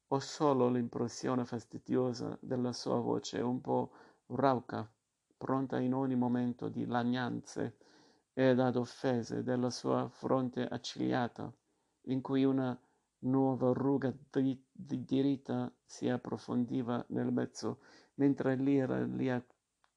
ho 0.09 0.19
solo 0.21 0.69
l'impressione 0.69 1.45
fastidiosa 1.45 2.37
della 2.41 2.73
sua 2.73 2.99
voce 3.01 3.41
un 3.41 3.61
po' 3.61 3.91
rauca, 4.27 4.89
pronta 5.37 5.79
in 5.79 5.95
ogni 5.95 6.15
momento 6.15 6.69
di 6.69 6.87
lagnanze 6.87 7.77
ed 8.33 8.61
ad 8.61 8.77
offese, 8.77 9.43
della 9.43 9.71
sua 9.71 10.09
fronte 10.09 10.67
accigliata, 10.67 11.53
in 12.09 12.21
cui 12.21 12.45
una 12.45 12.79
nuova 13.21 13.73
ruga 13.73 14.15
di, 14.31 14.63
di 14.71 15.05
diritta 15.05 15.73
si 15.85 16.09
approfondiva 16.09 17.05
nel 17.09 17.33
mezzo, 17.33 17.79
mentre 18.15 18.57
l'ira 18.57 19.03
li 19.03 19.31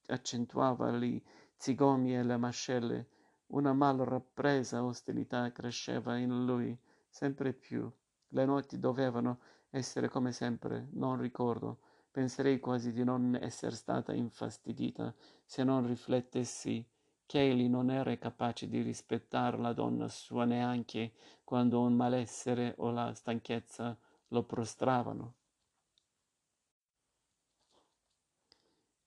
accentuava 0.10 0.96
i 0.98 1.24
zigomi 1.56 2.16
e 2.16 2.24
le 2.24 2.38
mascelle. 2.38 3.08
Una 3.48 3.74
mal 3.74 3.98
rappresa 3.98 4.84
ostilità 4.84 5.52
cresceva 5.52 6.18
in 6.18 6.46
lui 6.46 6.78
sempre 7.08 7.54
più. 7.54 7.92
Le 8.30 8.46
notti 8.46 8.78
dovevano 8.80 9.40
essere 9.70 10.10
come 10.10 10.32
sempre, 10.32 10.88
non 10.92 11.20
ricordo. 11.20 11.80
Penserei 12.12 12.60
quasi 12.60 12.92
di 12.92 13.04
non 13.04 13.38
essere 13.40 13.76
stata 13.76 14.14
infastidita 14.14 15.14
se 15.46 15.64
non 15.64 15.86
riflettessi 15.86 16.88
che 17.26 17.42
egli 17.42 17.70
non 17.70 17.92
era 17.92 18.16
capace 18.18 18.68
di 18.68 18.82
rispettare 18.82 19.58
la 19.58 19.74
donna 19.74 20.08
sua 20.08 20.46
neanche 20.46 21.14
quando 21.44 21.82
un 21.82 21.94
malessere 21.94 22.74
o 22.78 22.90
la 22.90 23.14
stanchezza 23.14 23.96
lo 24.30 24.44
prostravano. 24.44 25.39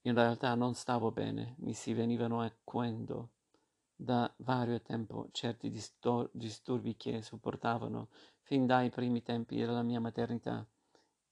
In 0.04 0.14
realtà 0.14 0.54
non 0.56 0.74
stavo 0.74 1.12
bene, 1.12 1.54
mi 1.58 1.74
si 1.74 1.92
venivano 1.92 2.40
acquendo. 2.40 3.30
Da 3.94 4.32
vario 4.38 4.80
tempo 4.80 5.28
certi 5.30 5.70
distor- 5.70 6.28
disturbi 6.32 6.96
che 6.96 7.22
sopportavano 7.22 8.08
fin 8.40 8.66
dai 8.66 8.90
primi 8.90 9.22
tempi 9.22 9.56
della 9.56 9.82
mia 9.82 10.00
maternità, 10.00 10.66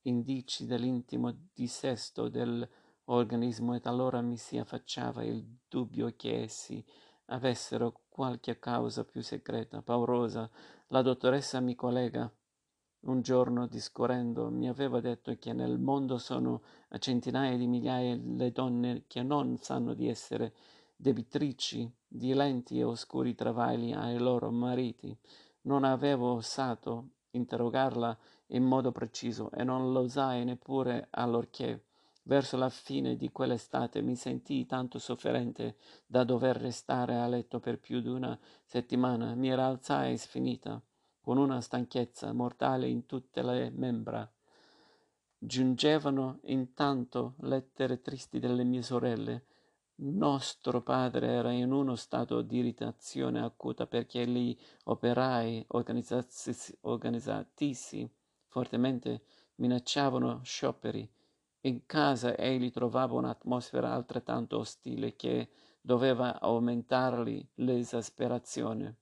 indici 0.02 0.66
dell'intimo 0.66 1.36
dissesto 1.52 2.28
dell'organismo 2.28 3.74
e 3.74 3.80
talora 3.80 4.20
mi 4.20 4.36
si 4.36 4.56
affacciava 4.56 5.24
il 5.24 5.44
dubbio 5.68 6.14
che 6.14 6.42
essi 6.42 6.84
avessero 7.26 8.02
qualche 8.08 8.60
causa 8.60 9.04
più 9.04 9.20
segreta, 9.20 9.82
paurosa. 9.82 10.48
La 10.88 11.02
dottoressa 11.02 11.58
mi 11.58 11.74
collega 11.74 12.32
un 13.02 13.22
giorno 13.22 13.66
discorrendo 13.66 14.50
mi 14.50 14.68
aveva 14.68 15.00
detto 15.00 15.34
che 15.38 15.52
nel 15.52 15.78
mondo 15.78 16.18
sono 16.18 16.62
a 16.88 16.98
centinaia 16.98 17.56
di 17.56 17.66
migliaia 17.66 18.18
le 18.22 18.52
donne 18.52 19.04
che 19.06 19.22
non 19.22 19.56
sanno 19.56 19.94
di 19.94 20.08
essere 20.08 20.54
debitrici 20.96 21.90
di 22.06 22.34
lenti 22.34 22.78
e 22.78 22.84
oscuri 22.84 23.34
travagli 23.34 23.92
ai 23.92 24.18
loro 24.18 24.50
mariti. 24.50 25.16
Non 25.62 25.84
avevo 25.84 26.34
osato 26.34 27.10
interrogarla 27.30 28.16
in 28.48 28.64
modo 28.64 28.92
preciso 28.92 29.50
e 29.52 29.64
non 29.64 29.92
lo 29.92 30.00
osai 30.00 30.44
neppure 30.44 31.08
allorché, 31.10 31.84
verso 32.24 32.56
la 32.56 32.68
fine 32.68 33.16
di 33.16 33.30
quell'estate, 33.30 34.02
mi 34.02 34.16
sentii 34.16 34.66
tanto 34.66 34.98
sofferente 34.98 35.76
da 36.06 36.24
dover 36.24 36.56
restare 36.56 37.16
a 37.16 37.26
letto 37.26 37.60
per 37.60 37.78
più 37.78 38.00
di 38.00 38.08
una 38.08 38.38
settimana. 38.64 39.34
Mi 39.34 39.54
rialzai 39.54 40.18
sfinita, 40.18 40.82
con 41.20 41.38
una 41.38 41.60
stanchezza 41.60 42.32
mortale 42.32 42.88
in 42.88 43.06
tutte 43.06 43.42
le 43.42 43.70
membra. 43.70 44.30
Giungevano 45.38 46.40
intanto 46.44 47.34
lettere 47.40 48.00
tristi 48.00 48.38
delle 48.38 48.64
mie 48.64 48.82
sorelle, 48.82 49.44
nostro 50.02 50.82
padre 50.82 51.28
era 51.28 51.50
in 51.50 51.72
uno 51.72 51.94
stato 51.94 52.42
di 52.42 52.58
irritazione 52.58 53.40
acuta 53.40 53.86
perché 53.86 54.26
gli 54.26 54.54
operai 54.84 55.64
organizzatisi 55.68 58.10
fortemente 58.46 59.22
minacciavano 59.56 60.40
scioperi. 60.42 61.10
In 61.62 61.84
casa 61.84 62.34
egli 62.36 62.70
trovava 62.70 63.14
un'atmosfera 63.14 63.92
altrettanto 63.92 64.58
ostile 64.58 65.16
che 65.16 65.50
doveva 65.82 66.40
aumentargli 66.40 67.46
l'esasperazione. 67.56 68.96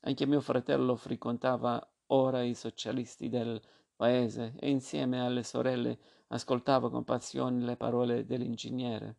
Anche 0.00 0.26
mio 0.26 0.40
fratello 0.40 0.96
frequentava 0.96 1.80
ora 2.08 2.42
i 2.42 2.54
socialisti 2.54 3.28
del 3.28 3.60
paese 3.94 4.54
e 4.58 4.70
insieme 4.70 5.20
alle 5.20 5.42
sorelle 5.42 5.98
ascoltava 6.28 6.90
con 6.90 7.04
passione 7.04 7.64
le 7.64 7.76
parole 7.76 8.24
dell'ingegnere. 8.24 9.16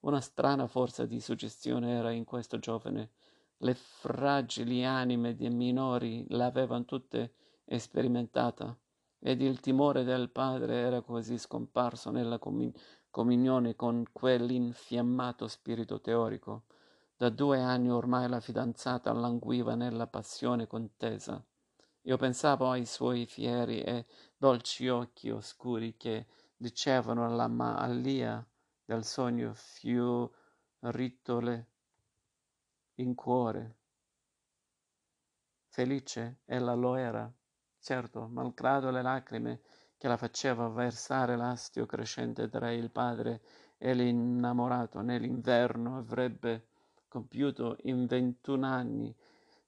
Una 0.00 0.20
strana 0.20 0.66
forza 0.66 1.06
di 1.06 1.20
suggestione 1.20 1.92
era 1.92 2.10
in 2.10 2.24
questo 2.24 2.58
giovane. 2.58 3.12
Le 3.58 3.74
fragili 3.74 4.84
anime 4.84 5.36
dei 5.36 5.50
minori 5.50 6.26
l'avevano 6.28 6.84
tutte 6.84 7.34
sperimentata 7.78 8.76
ed 9.20 9.40
il 9.40 9.60
timore 9.60 10.04
del 10.04 10.30
padre 10.30 10.74
era 10.74 11.00
quasi 11.00 11.38
scomparso 11.38 12.10
nella 12.10 12.38
comun- 12.38 12.72
comunione 13.08 13.76
con 13.76 14.04
quell'infiammato 14.12 15.46
spirito 15.46 16.00
teorico. 16.00 16.64
Da 17.16 17.28
due 17.28 17.60
anni 17.60 17.90
ormai 17.90 18.28
la 18.28 18.40
fidanzata 18.40 19.12
languiva 19.12 19.76
nella 19.76 20.08
passione 20.08 20.66
contesa. 20.66 21.40
Io 22.02 22.16
pensavo 22.16 22.70
ai 22.70 22.84
suoi 22.86 23.24
fieri 23.24 23.80
e 23.82 24.06
dolci 24.36 24.88
occhi 24.88 25.30
oscuri 25.30 25.96
che 25.96 26.26
dicevano 26.56 27.32
la 27.34 27.46
malia 27.46 28.44
del 28.84 29.04
sogno 29.04 29.54
fioritole 29.54 30.32
in 32.96 33.14
cuore. 33.14 33.76
Felice 35.68 36.40
ella 36.44 36.74
lo 36.74 36.96
era, 36.96 37.32
certo, 37.78 38.26
malgrado 38.26 38.90
le 38.90 39.02
lacrime 39.02 39.60
che 39.96 40.08
la 40.08 40.16
faceva 40.16 40.68
versare 40.68 41.36
l'astio 41.36 41.86
crescente 41.86 42.48
tra 42.48 42.72
il 42.72 42.90
padre 42.90 43.40
e 43.78 43.94
l'innamorato. 43.94 45.00
Nell'inverno 45.00 45.96
avrebbe 45.96 46.68
compiuto 47.14 47.76
in 47.82 48.06
ventuno 48.06 48.66
anni, 48.66 49.14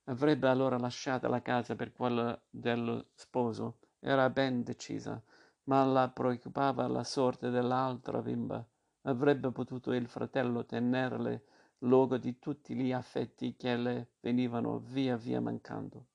avrebbe 0.07 0.49
allora 0.49 0.79
lasciato 0.79 1.29
la 1.29 1.43
casa 1.43 1.77
per 1.77 1.93
quella 1.93 2.37
dello 2.51 3.11
sposo. 3.15 3.79
Era 4.01 4.29
ben 4.31 4.65
decisa, 4.65 5.23
ma 5.65 5.85
la 5.85 6.09
preoccupava 6.09 6.89
la 6.89 7.05
sorte 7.05 7.51
dell'altra 7.51 8.21
bimba 8.21 8.67
avrebbe 9.03 9.53
potuto 9.53 9.93
il 9.93 10.09
fratello 10.09 10.67
tenerle 10.67 11.45
luogo 11.79 12.17
di 12.17 12.41
tutti 12.41 12.75
gli 12.75 12.91
affetti 12.91 13.55
che 13.55 13.77
le 13.77 14.09
venivano 14.19 14.81
via 14.81 15.17
via 15.17 15.41
mancando. 15.41 16.07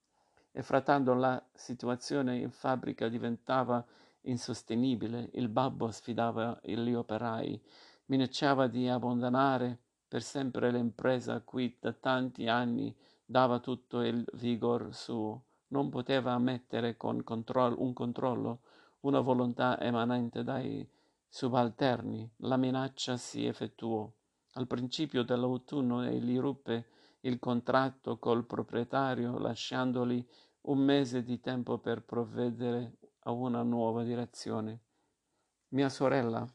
E 0.51 0.61
frattanto 0.63 1.13
la 1.13 1.41
situazione 1.53 2.39
in 2.39 2.51
fabbrica 2.51 3.07
diventava 3.07 3.85
insostenibile, 4.23 5.29
il 5.35 5.47
babbo 5.47 5.89
sfidava 5.91 6.59
gli 6.61 6.91
operai, 6.91 7.61
minacciava 8.07 8.67
di 8.67 8.89
abbandonare 8.89 9.79
per 10.11 10.23
sempre 10.23 10.73
l'impresa 10.73 11.35
a 11.35 11.39
cui 11.39 11.77
da 11.79 11.93
tanti 11.93 12.49
anni 12.49 12.93
dava 13.23 13.59
tutto 13.59 14.01
il 14.01 14.29
vigor 14.33 14.93
suo, 14.93 15.45
non 15.67 15.87
poteva 15.87 16.33
ammettere 16.33 16.97
con 16.97 17.23
controllo, 17.23 17.81
un 17.81 17.93
controllo, 17.93 18.59
una 19.01 19.21
volontà 19.21 19.79
emanente 19.79 20.43
dai 20.43 20.85
subalterni, 21.29 22.29
la 22.39 22.57
minaccia 22.57 23.15
si 23.15 23.45
effettuò. 23.45 24.11
Al 24.55 24.67
principio 24.67 25.23
dell'autunno 25.23 26.03
egli 26.03 26.37
ruppe 26.37 26.87
il 27.21 27.39
contratto 27.39 28.19
col 28.19 28.45
proprietario 28.45 29.37
lasciandogli 29.37 30.27
un 30.63 30.79
mese 30.79 31.23
di 31.23 31.39
tempo 31.39 31.77
per 31.77 32.03
provvedere 32.03 32.97
a 33.19 33.31
una 33.31 33.63
nuova 33.63 34.03
direzione. 34.03 34.81
Mia 35.69 35.87
sorella 35.87 36.45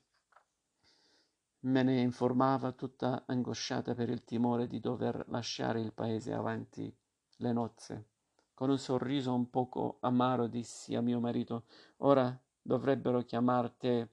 me 1.61 1.83
ne 1.83 2.01
informava 2.01 2.73
tutta 2.73 3.25
angosciata 3.27 3.95
per 3.95 4.09
il 4.09 4.25
timore 4.25 4.66
di 4.66 4.81
dover 4.81 5.25
lasciare 5.29 5.81
il 5.81 5.92
paese 5.92 6.33
avanti 6.33 6.95
le 7.38 7.53
nozze. 7.53 8.09
Con 8.55 8.71
un 8.71 8.79
sorriso 8.79 9.35
un 9.35 9.51
poco 9.51 9.99
amaro 10.01 10.47
dissi 10.47 10.95
a 10.95 11.01
mio 11.01 11.21
marito, 11.21 11.64
ora 11.99 12.38
dovrebbero 12.62 13.23
chiamar 13.23 13.71
te, 13.71 14.09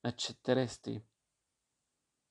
accetteresti? 0.00 1.04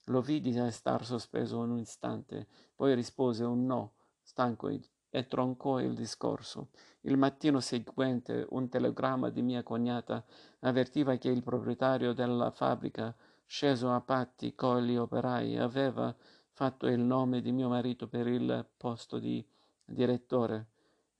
Lo 0.05 0.21
vidi 0.21 0.53
star 0.71 1.05
sospeso 1.05 1.59
un 1.59 1.77
istante, 1.77 2.47
poi 2.75 2.95
rispose 2.95 3.43
un 3.43 3.65
no, 3.65 3.95
stanco, 4.21 4.69
e 5.09 5.27
troncò 5.27 5.79
il 5.79 5.93
discorso. 5.93 6.69
Il 7.01 7.17
mattino 7.17 7.59
seguente 7.59 8.45
un 8.49 8.69
telegramma 8.69 9.29
di 9.29 9.41
mia 9.41 9.63
cognata 9.63 10.23
avvertiva 10.59 11.15
che 11.17 11.29
il 11.29 11.43
proprietario 11.43 12.13
della 12.13 12.51
fabbrica, 12.51 13.15
sceso 13.47 13.91
a 13.91 14.01
patti 14.01 14.53
con 14.53 14.83
gli 14.83 14.97
operai, 14.97 15.57
aveva 15.57 16.13
fatto 16.51 16.87
il 16.87 16.99
nome 16.99 17.41
di 17.41 17.51
mio 17.51 17.69
marito 17.69 18.07
per 18.07 18.27
il 18.27 18.67
posto 18.75 19.17
di 19.19 19.43
direttore. 19.85 20.67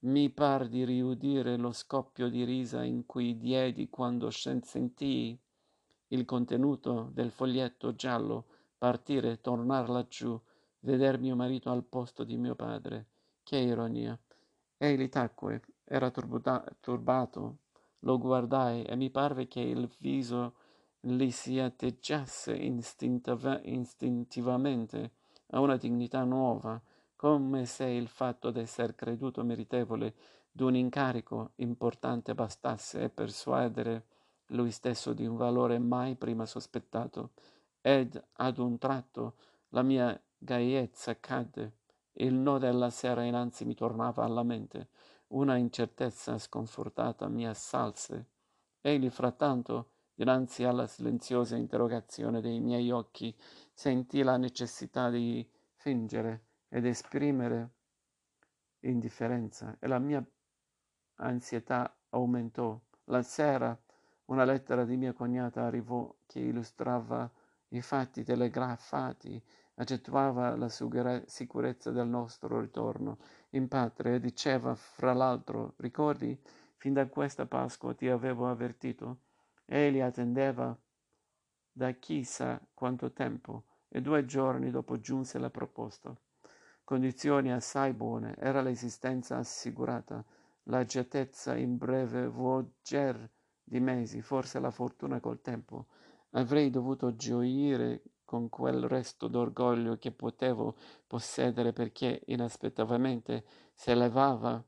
Mi 0.00 0.30
par 0.30 0.68
di 0.68 0.84
riudire 0.84 1.56
lo 1.56 1.72
scoppio 1.72 2.28
di 2.28 2.44
risa 2.44 2.84
in 2.84 3.06
cui 3.06 3.36
diedi 3.36 3.88
quando 3.88 4.30
sentii 4.30 5.36
il 6.08 6.24
contenuto 6.24 7.10
del 7.12 7.30
foglietto 7.30 7.94
giallo 7.94 8.46
partire, 8.76 9.40
tornar 9.40 9.88
laggiù, 9.88 10.40
veder 10.80 11.18
mio 11.18 11.34
marito 11.34 11.70
al 11.70 11.84
posto 11.84 12.24
di 12.24 12.36
mio 12.36 12.54
padre. 12.54 13.06
Che 13.42 13.56
ironia! 13.56 14.18
Egli 14.76 15.08
tacque, 15.08 15.62
era 15.84 16.10
turbuta- 16.10 16.64
turbato. 16.78 17.58
Lo 18.00 18.18
guardai 18.18 18.84
e 18.84 18.94
mi 18.94 19.10
parve 19.10 19.48
che 19.48 19.60
il 19.60 19.90
viso 19.98 20.54
gli 21.16 21.30
si 21.30 21.58
atteggiasse 21.58 22.54
istintiva- 22.54 23.60
istintivamente 23.64 25.12
a 25.50 25.60
una 25.60 25.76
dignità 25.76 26.24
nuova, 26.24 26.80
come 27.16 27.64
se 27.66 27.86
il 27.86 28.08
fatto 28.08 28.50
d'esser 28.50 28.94
creduto 28.94 29.42
meritevole 29.42 30.14
d'un 30.50 30.74
incarico 30.76 31.52
importante 31.56 32.34
bastasse 32.34 33.04
a 33.04 33.08
persuadere 33.08 34.06
lui 34.48 34.70
stesso 34.70 35.12
di 35.12 35.26
un 35.26 35.36
valore 35.36 35.78
mai 35.78 36.14
prima 36.14 36.46
sospettato 36.46 37.30
ed 37.80 38.22
ad 38.34 38.58
un 38.58 38.78
tratto 38.78 39.34
la 39.70 39.82
mia 39.82 40.20
gaiezza 40.36 41.18
cadde. 41.18 41.72
Il 42.12 42.34
no 42.34 42.58
della 42.58 42.90
sera 42.90 43.24
innanzi 43.24 43.64
mi 43.64 43.74
tornava 43.74 44.24
alla 44.24 44.42
mente. 44.42 44.88
Una 45.28 45.56
incertezza 45.56 46.38
sconfortata 46.38 47.28
mi 47.28 47.46
assalse. 47.46 48.26
Egli 48.80 49.10
frattanto, 49.10 49.90
dinanzi 50.18 50.64
alla 50.64 50.88
silenziosa 50.88 51.54
interrogazione 51.54 52.40
dei 52.40 52.58
miei 52.58 52.90
occhi, 52.90 53.32
sentì 53.72 54.24
la 54.24 54.36
necessità 54.36 55.10
di 55.10 55.48
fingere 55.76 56.46
ed 56.68 56.86
esprimere 56.86 57.70
indifferenza 58.80 59.76
e 59.78 59.86
la 59.86 60.00
mia 60.00 60.20
ansietà 61.18 61.96
aumentò. 62.08 62.76
La 63.04 63.22
sera 63.22 63.80
una 64.24 64.42
lettera 64.42 64.84
di 64.84 64.96
mia 64.96 65.12
cognata 65.12 65.62
arrivò 65.62 66.12
che 66.26 66.40
illustrava 66.40 67.30
i 67.68 67.80
fatti 67.80 68.24
telegrafati 68.24 69.40
accentuava 69.76 70.56
la 70.56 70.68
sicurezza 70.68 71.92
del 71.92 72.08
nostro 72.08 72.58
ritorno 72.58 73.18
in 73.50 73.68
patria 73.68 74.14
e 74.14 74.18
diceva 74.18 74.74
fra 74.74 75.12
l'altro 75.12 75.74
ricordi 75.76 76.36
fin 76.74 76.92
da 76.92 77.06
questa 77.06 77.46
Pasqua 77.46 77.94
ti 77.94 78.08
avevo 78.08 78.48
avvertito 78.48 79.20
egli 79.70 80.00
attendeva 80.00 80.76
da 81.70 81.92
chissà 81.92 82.60
quanto 82.72 83.12
tempo 83.12 83.64
e 83.88 84.00
due 84.00 84.24
giorni 84.24 84.70
dopo 84.70 84.98
giunse 84.98 85.38
la 85.38 85.50
proposta. 85.50 86.16
Condizioni 86.82 87.52
assai 87.52 87.92
buone 87.92 88.34
era 88.38 88.62
l'esistenza 88.62 89.36
assicurata 89.36 90.24
l'agiatezza 90.64 91.54
in 91.56 91.76
breve 91.76 92.26
volger 92.28 93.30
di 93.62 93.80
mesi 93.80 94.22
forse 94.22 94.58
la 94.58 94.70
fortuna 94.70 95.20
col 95.20 95.42
tempo. 95.42 95.86
Avrei 96.30 96.70
dovuto 96.70 97.14
gioire 97.14 98.02
con 98.24 98.48
quel 98.48 98.88
resto 98.88 99.28
d'orgoglio 99.28 99.96
che 99.96 100.12
potevo 100.12 100.76
possedere 101.06 101.72
perché 101.72 102.22
inaspettatamente 102.26 103.44
si 103.74 103.90
elevava 103.90 104.62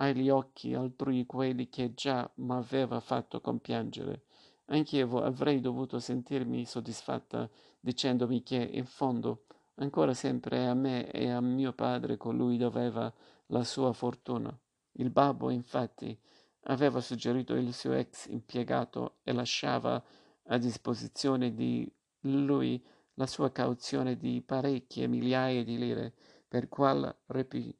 agli 0.00 0.30
occhi 0.30 0.74
altrui 0.74 1.26
quelli 1.26 1.68
che 1.68 1.92
già 1.94 2.30
m'aveva 2.36 3.00
fatto 3.00 3.40
compiangere. 3.40 4.24
Anch'io 4.66 5.22
avrei 5.22 5.60
dovuto 5.60 5.98
sentirmi 5.98 6.64
soddisfatta 6.64 7.48
dicendomi 7.78 8.42
che, 8.42 8.56
in 8.56 8.86
fondo, 8.86 9.44
ancora 9.76 10.14
sempre 10.14 10.66
a 10.66 10.74
me 10.74 11.10
e 11.10 11.28
a 11.28 11.40
mio 11.40 11.72
padre 11.72 12.16
colui 12.16 12.56
doveva 12.56 13.12
la 13.46 13.64
sua 13.64 13.92
fortuna. 13.92 14.56
Il 14.92 15.10
babbo, 15.10 15.50
infatti, 15.50 16.18
aveva 16.64 17.00
suggerito 17.00 17.54
il 17.54 17.74
suo 17.74 17.92
ex 17.92 18.26
impiegato 18.28 19.16
e 19.22 19.32
lasciava 19.32 20.02
a 20.44 20.56
disposizione 20.56 21.52
di 21.52 21.90
lui 22.20 22.82
la 23.14 23.26
sua 23.26 23.50
cauzione 23.50 24.16
di 24.16 24.40
parecchie 24.40 25.06
migliaia 25.06 25.62
di 25.62 25.76
lire, 25.76 26.14
per 26.48 26.68
qual 26.68 27.14
repi- 27.26 27.76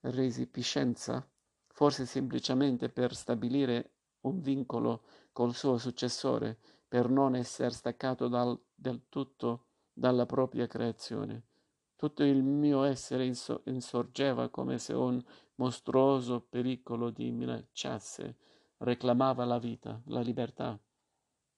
resipiscenza, 0.00 1.26
forse 1.68 2.06
semplicemente 2.06 2.88
per 2.88 3.14
stabilire 3.14 3.92
un 4.22 4.40
vincolo 4.40 5.02
col 5.32 5.54
suo 5.54 5.78
successore, 5.78 6.58
per 6.86 7.08
non 7.08 7.34
essere 7.34 7.70
staccato 7.70 8.28
dal, 8.28 8.58
del 8.74 9.02
tutto 9.08 9.66
dalla 9.92 10.26
propria 10.26 10.66
creazione. 10.66 11.44
Tutto 11.96 12.22
il 12.22 12.42
mio 12.42 12.84
essere 12.84 13.24
inso- 13.24 13.62
insorgeva 13.66 14.48
come 14.48 14.78
se 14.78 14.92
un 14.92 15.22
mostruoso 15.56 16.40
pericolo 16.40 17.10
di 17.10 17.30
minacciasse, 17.30 18.36
reclamava 18.78 19.44
la 19.44 19.58
vita, 19.58 20.00
la 20.06 20.20
libertà 20.20 20.80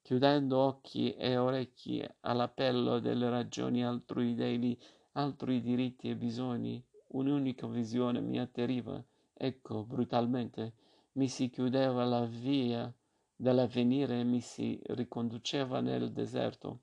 chiudendo 0.01 0.57
occhi 0.57 1.13
e 1.13 1.37
orecchi 1.37 2.03
all'appello 2.21 2.99
delle 2.99 3.29
ragioni 3.29 3.85
altrui 3.85 4.33
degli 4.33 4.77
altri 5.13 5.61
diritti 5.61 6.09
e 6.09 6.15
bisogni, 6.15 6.83
un'unica 7.11 7.67
visione 7.67 8.21
mi 8.21 8.39
atteriva, 8.39 9.03
ecco, 9.33 9.83
brutalmente, 9.83 10.73
mi 11.13 11.27
si 11.27 11.49
chiudeva 11.49 12.03
la 12.05 12.25
via 12.25 12.93
dell'avvenire 13.35 14.19
e 14.19 14.23
mi 14.23 14.41
si 14.41 14.79
riconduceva 14.87 15.81
nel 15.81 16.11
deserto. 16.11 16.81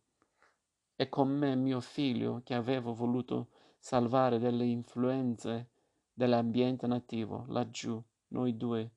E 0.96 1.08
con 1.08 1.28
me 1.28 1.54
mio 1.54 1.80
figlio 1.80 2.42
che 2.44 2.54
avevo 2.54 2.92
voluto 2.92 3.48
salvare 3.78 4.38
dalle 4.38 4.64
influenze 4.64 5.70
dell'ambiente 6.12 6.86
nativo, 6.86 7.44
laggiù, 7.48 8.02
noi 8.28 8.56
due, 8.56 8.90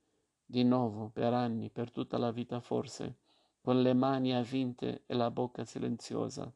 di 0.44 0.64
nuovo, 0.64 1.10
per 1.10 1.34
anni, 1.34 1.70
per 1.70 1.92
tutta 1.92 2.18
la 2.18 2.32
vita 2.32 2.60
forse 2.60 3.20
con 3.62 3.82
le 3.82 3.94
mani 3.94 4.34
avvinte 4.34 5.04
e 5.06 5.14
la 5.14 5.30
bocca 5.30 5.64
silenziosa, 5.64 6.52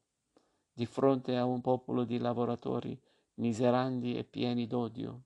di 0.74 0.88
fronte 0.88 1.38
a 1.38 1.46
un 1.46 1.62
popolo 1.62 2.04
di 2.04 2.18
lavoratori 2.18 3.00
miserandi 3.36 4.18
e 4.18 4.24
pieni 4.24 4.68
d'odio. 4.68 5.24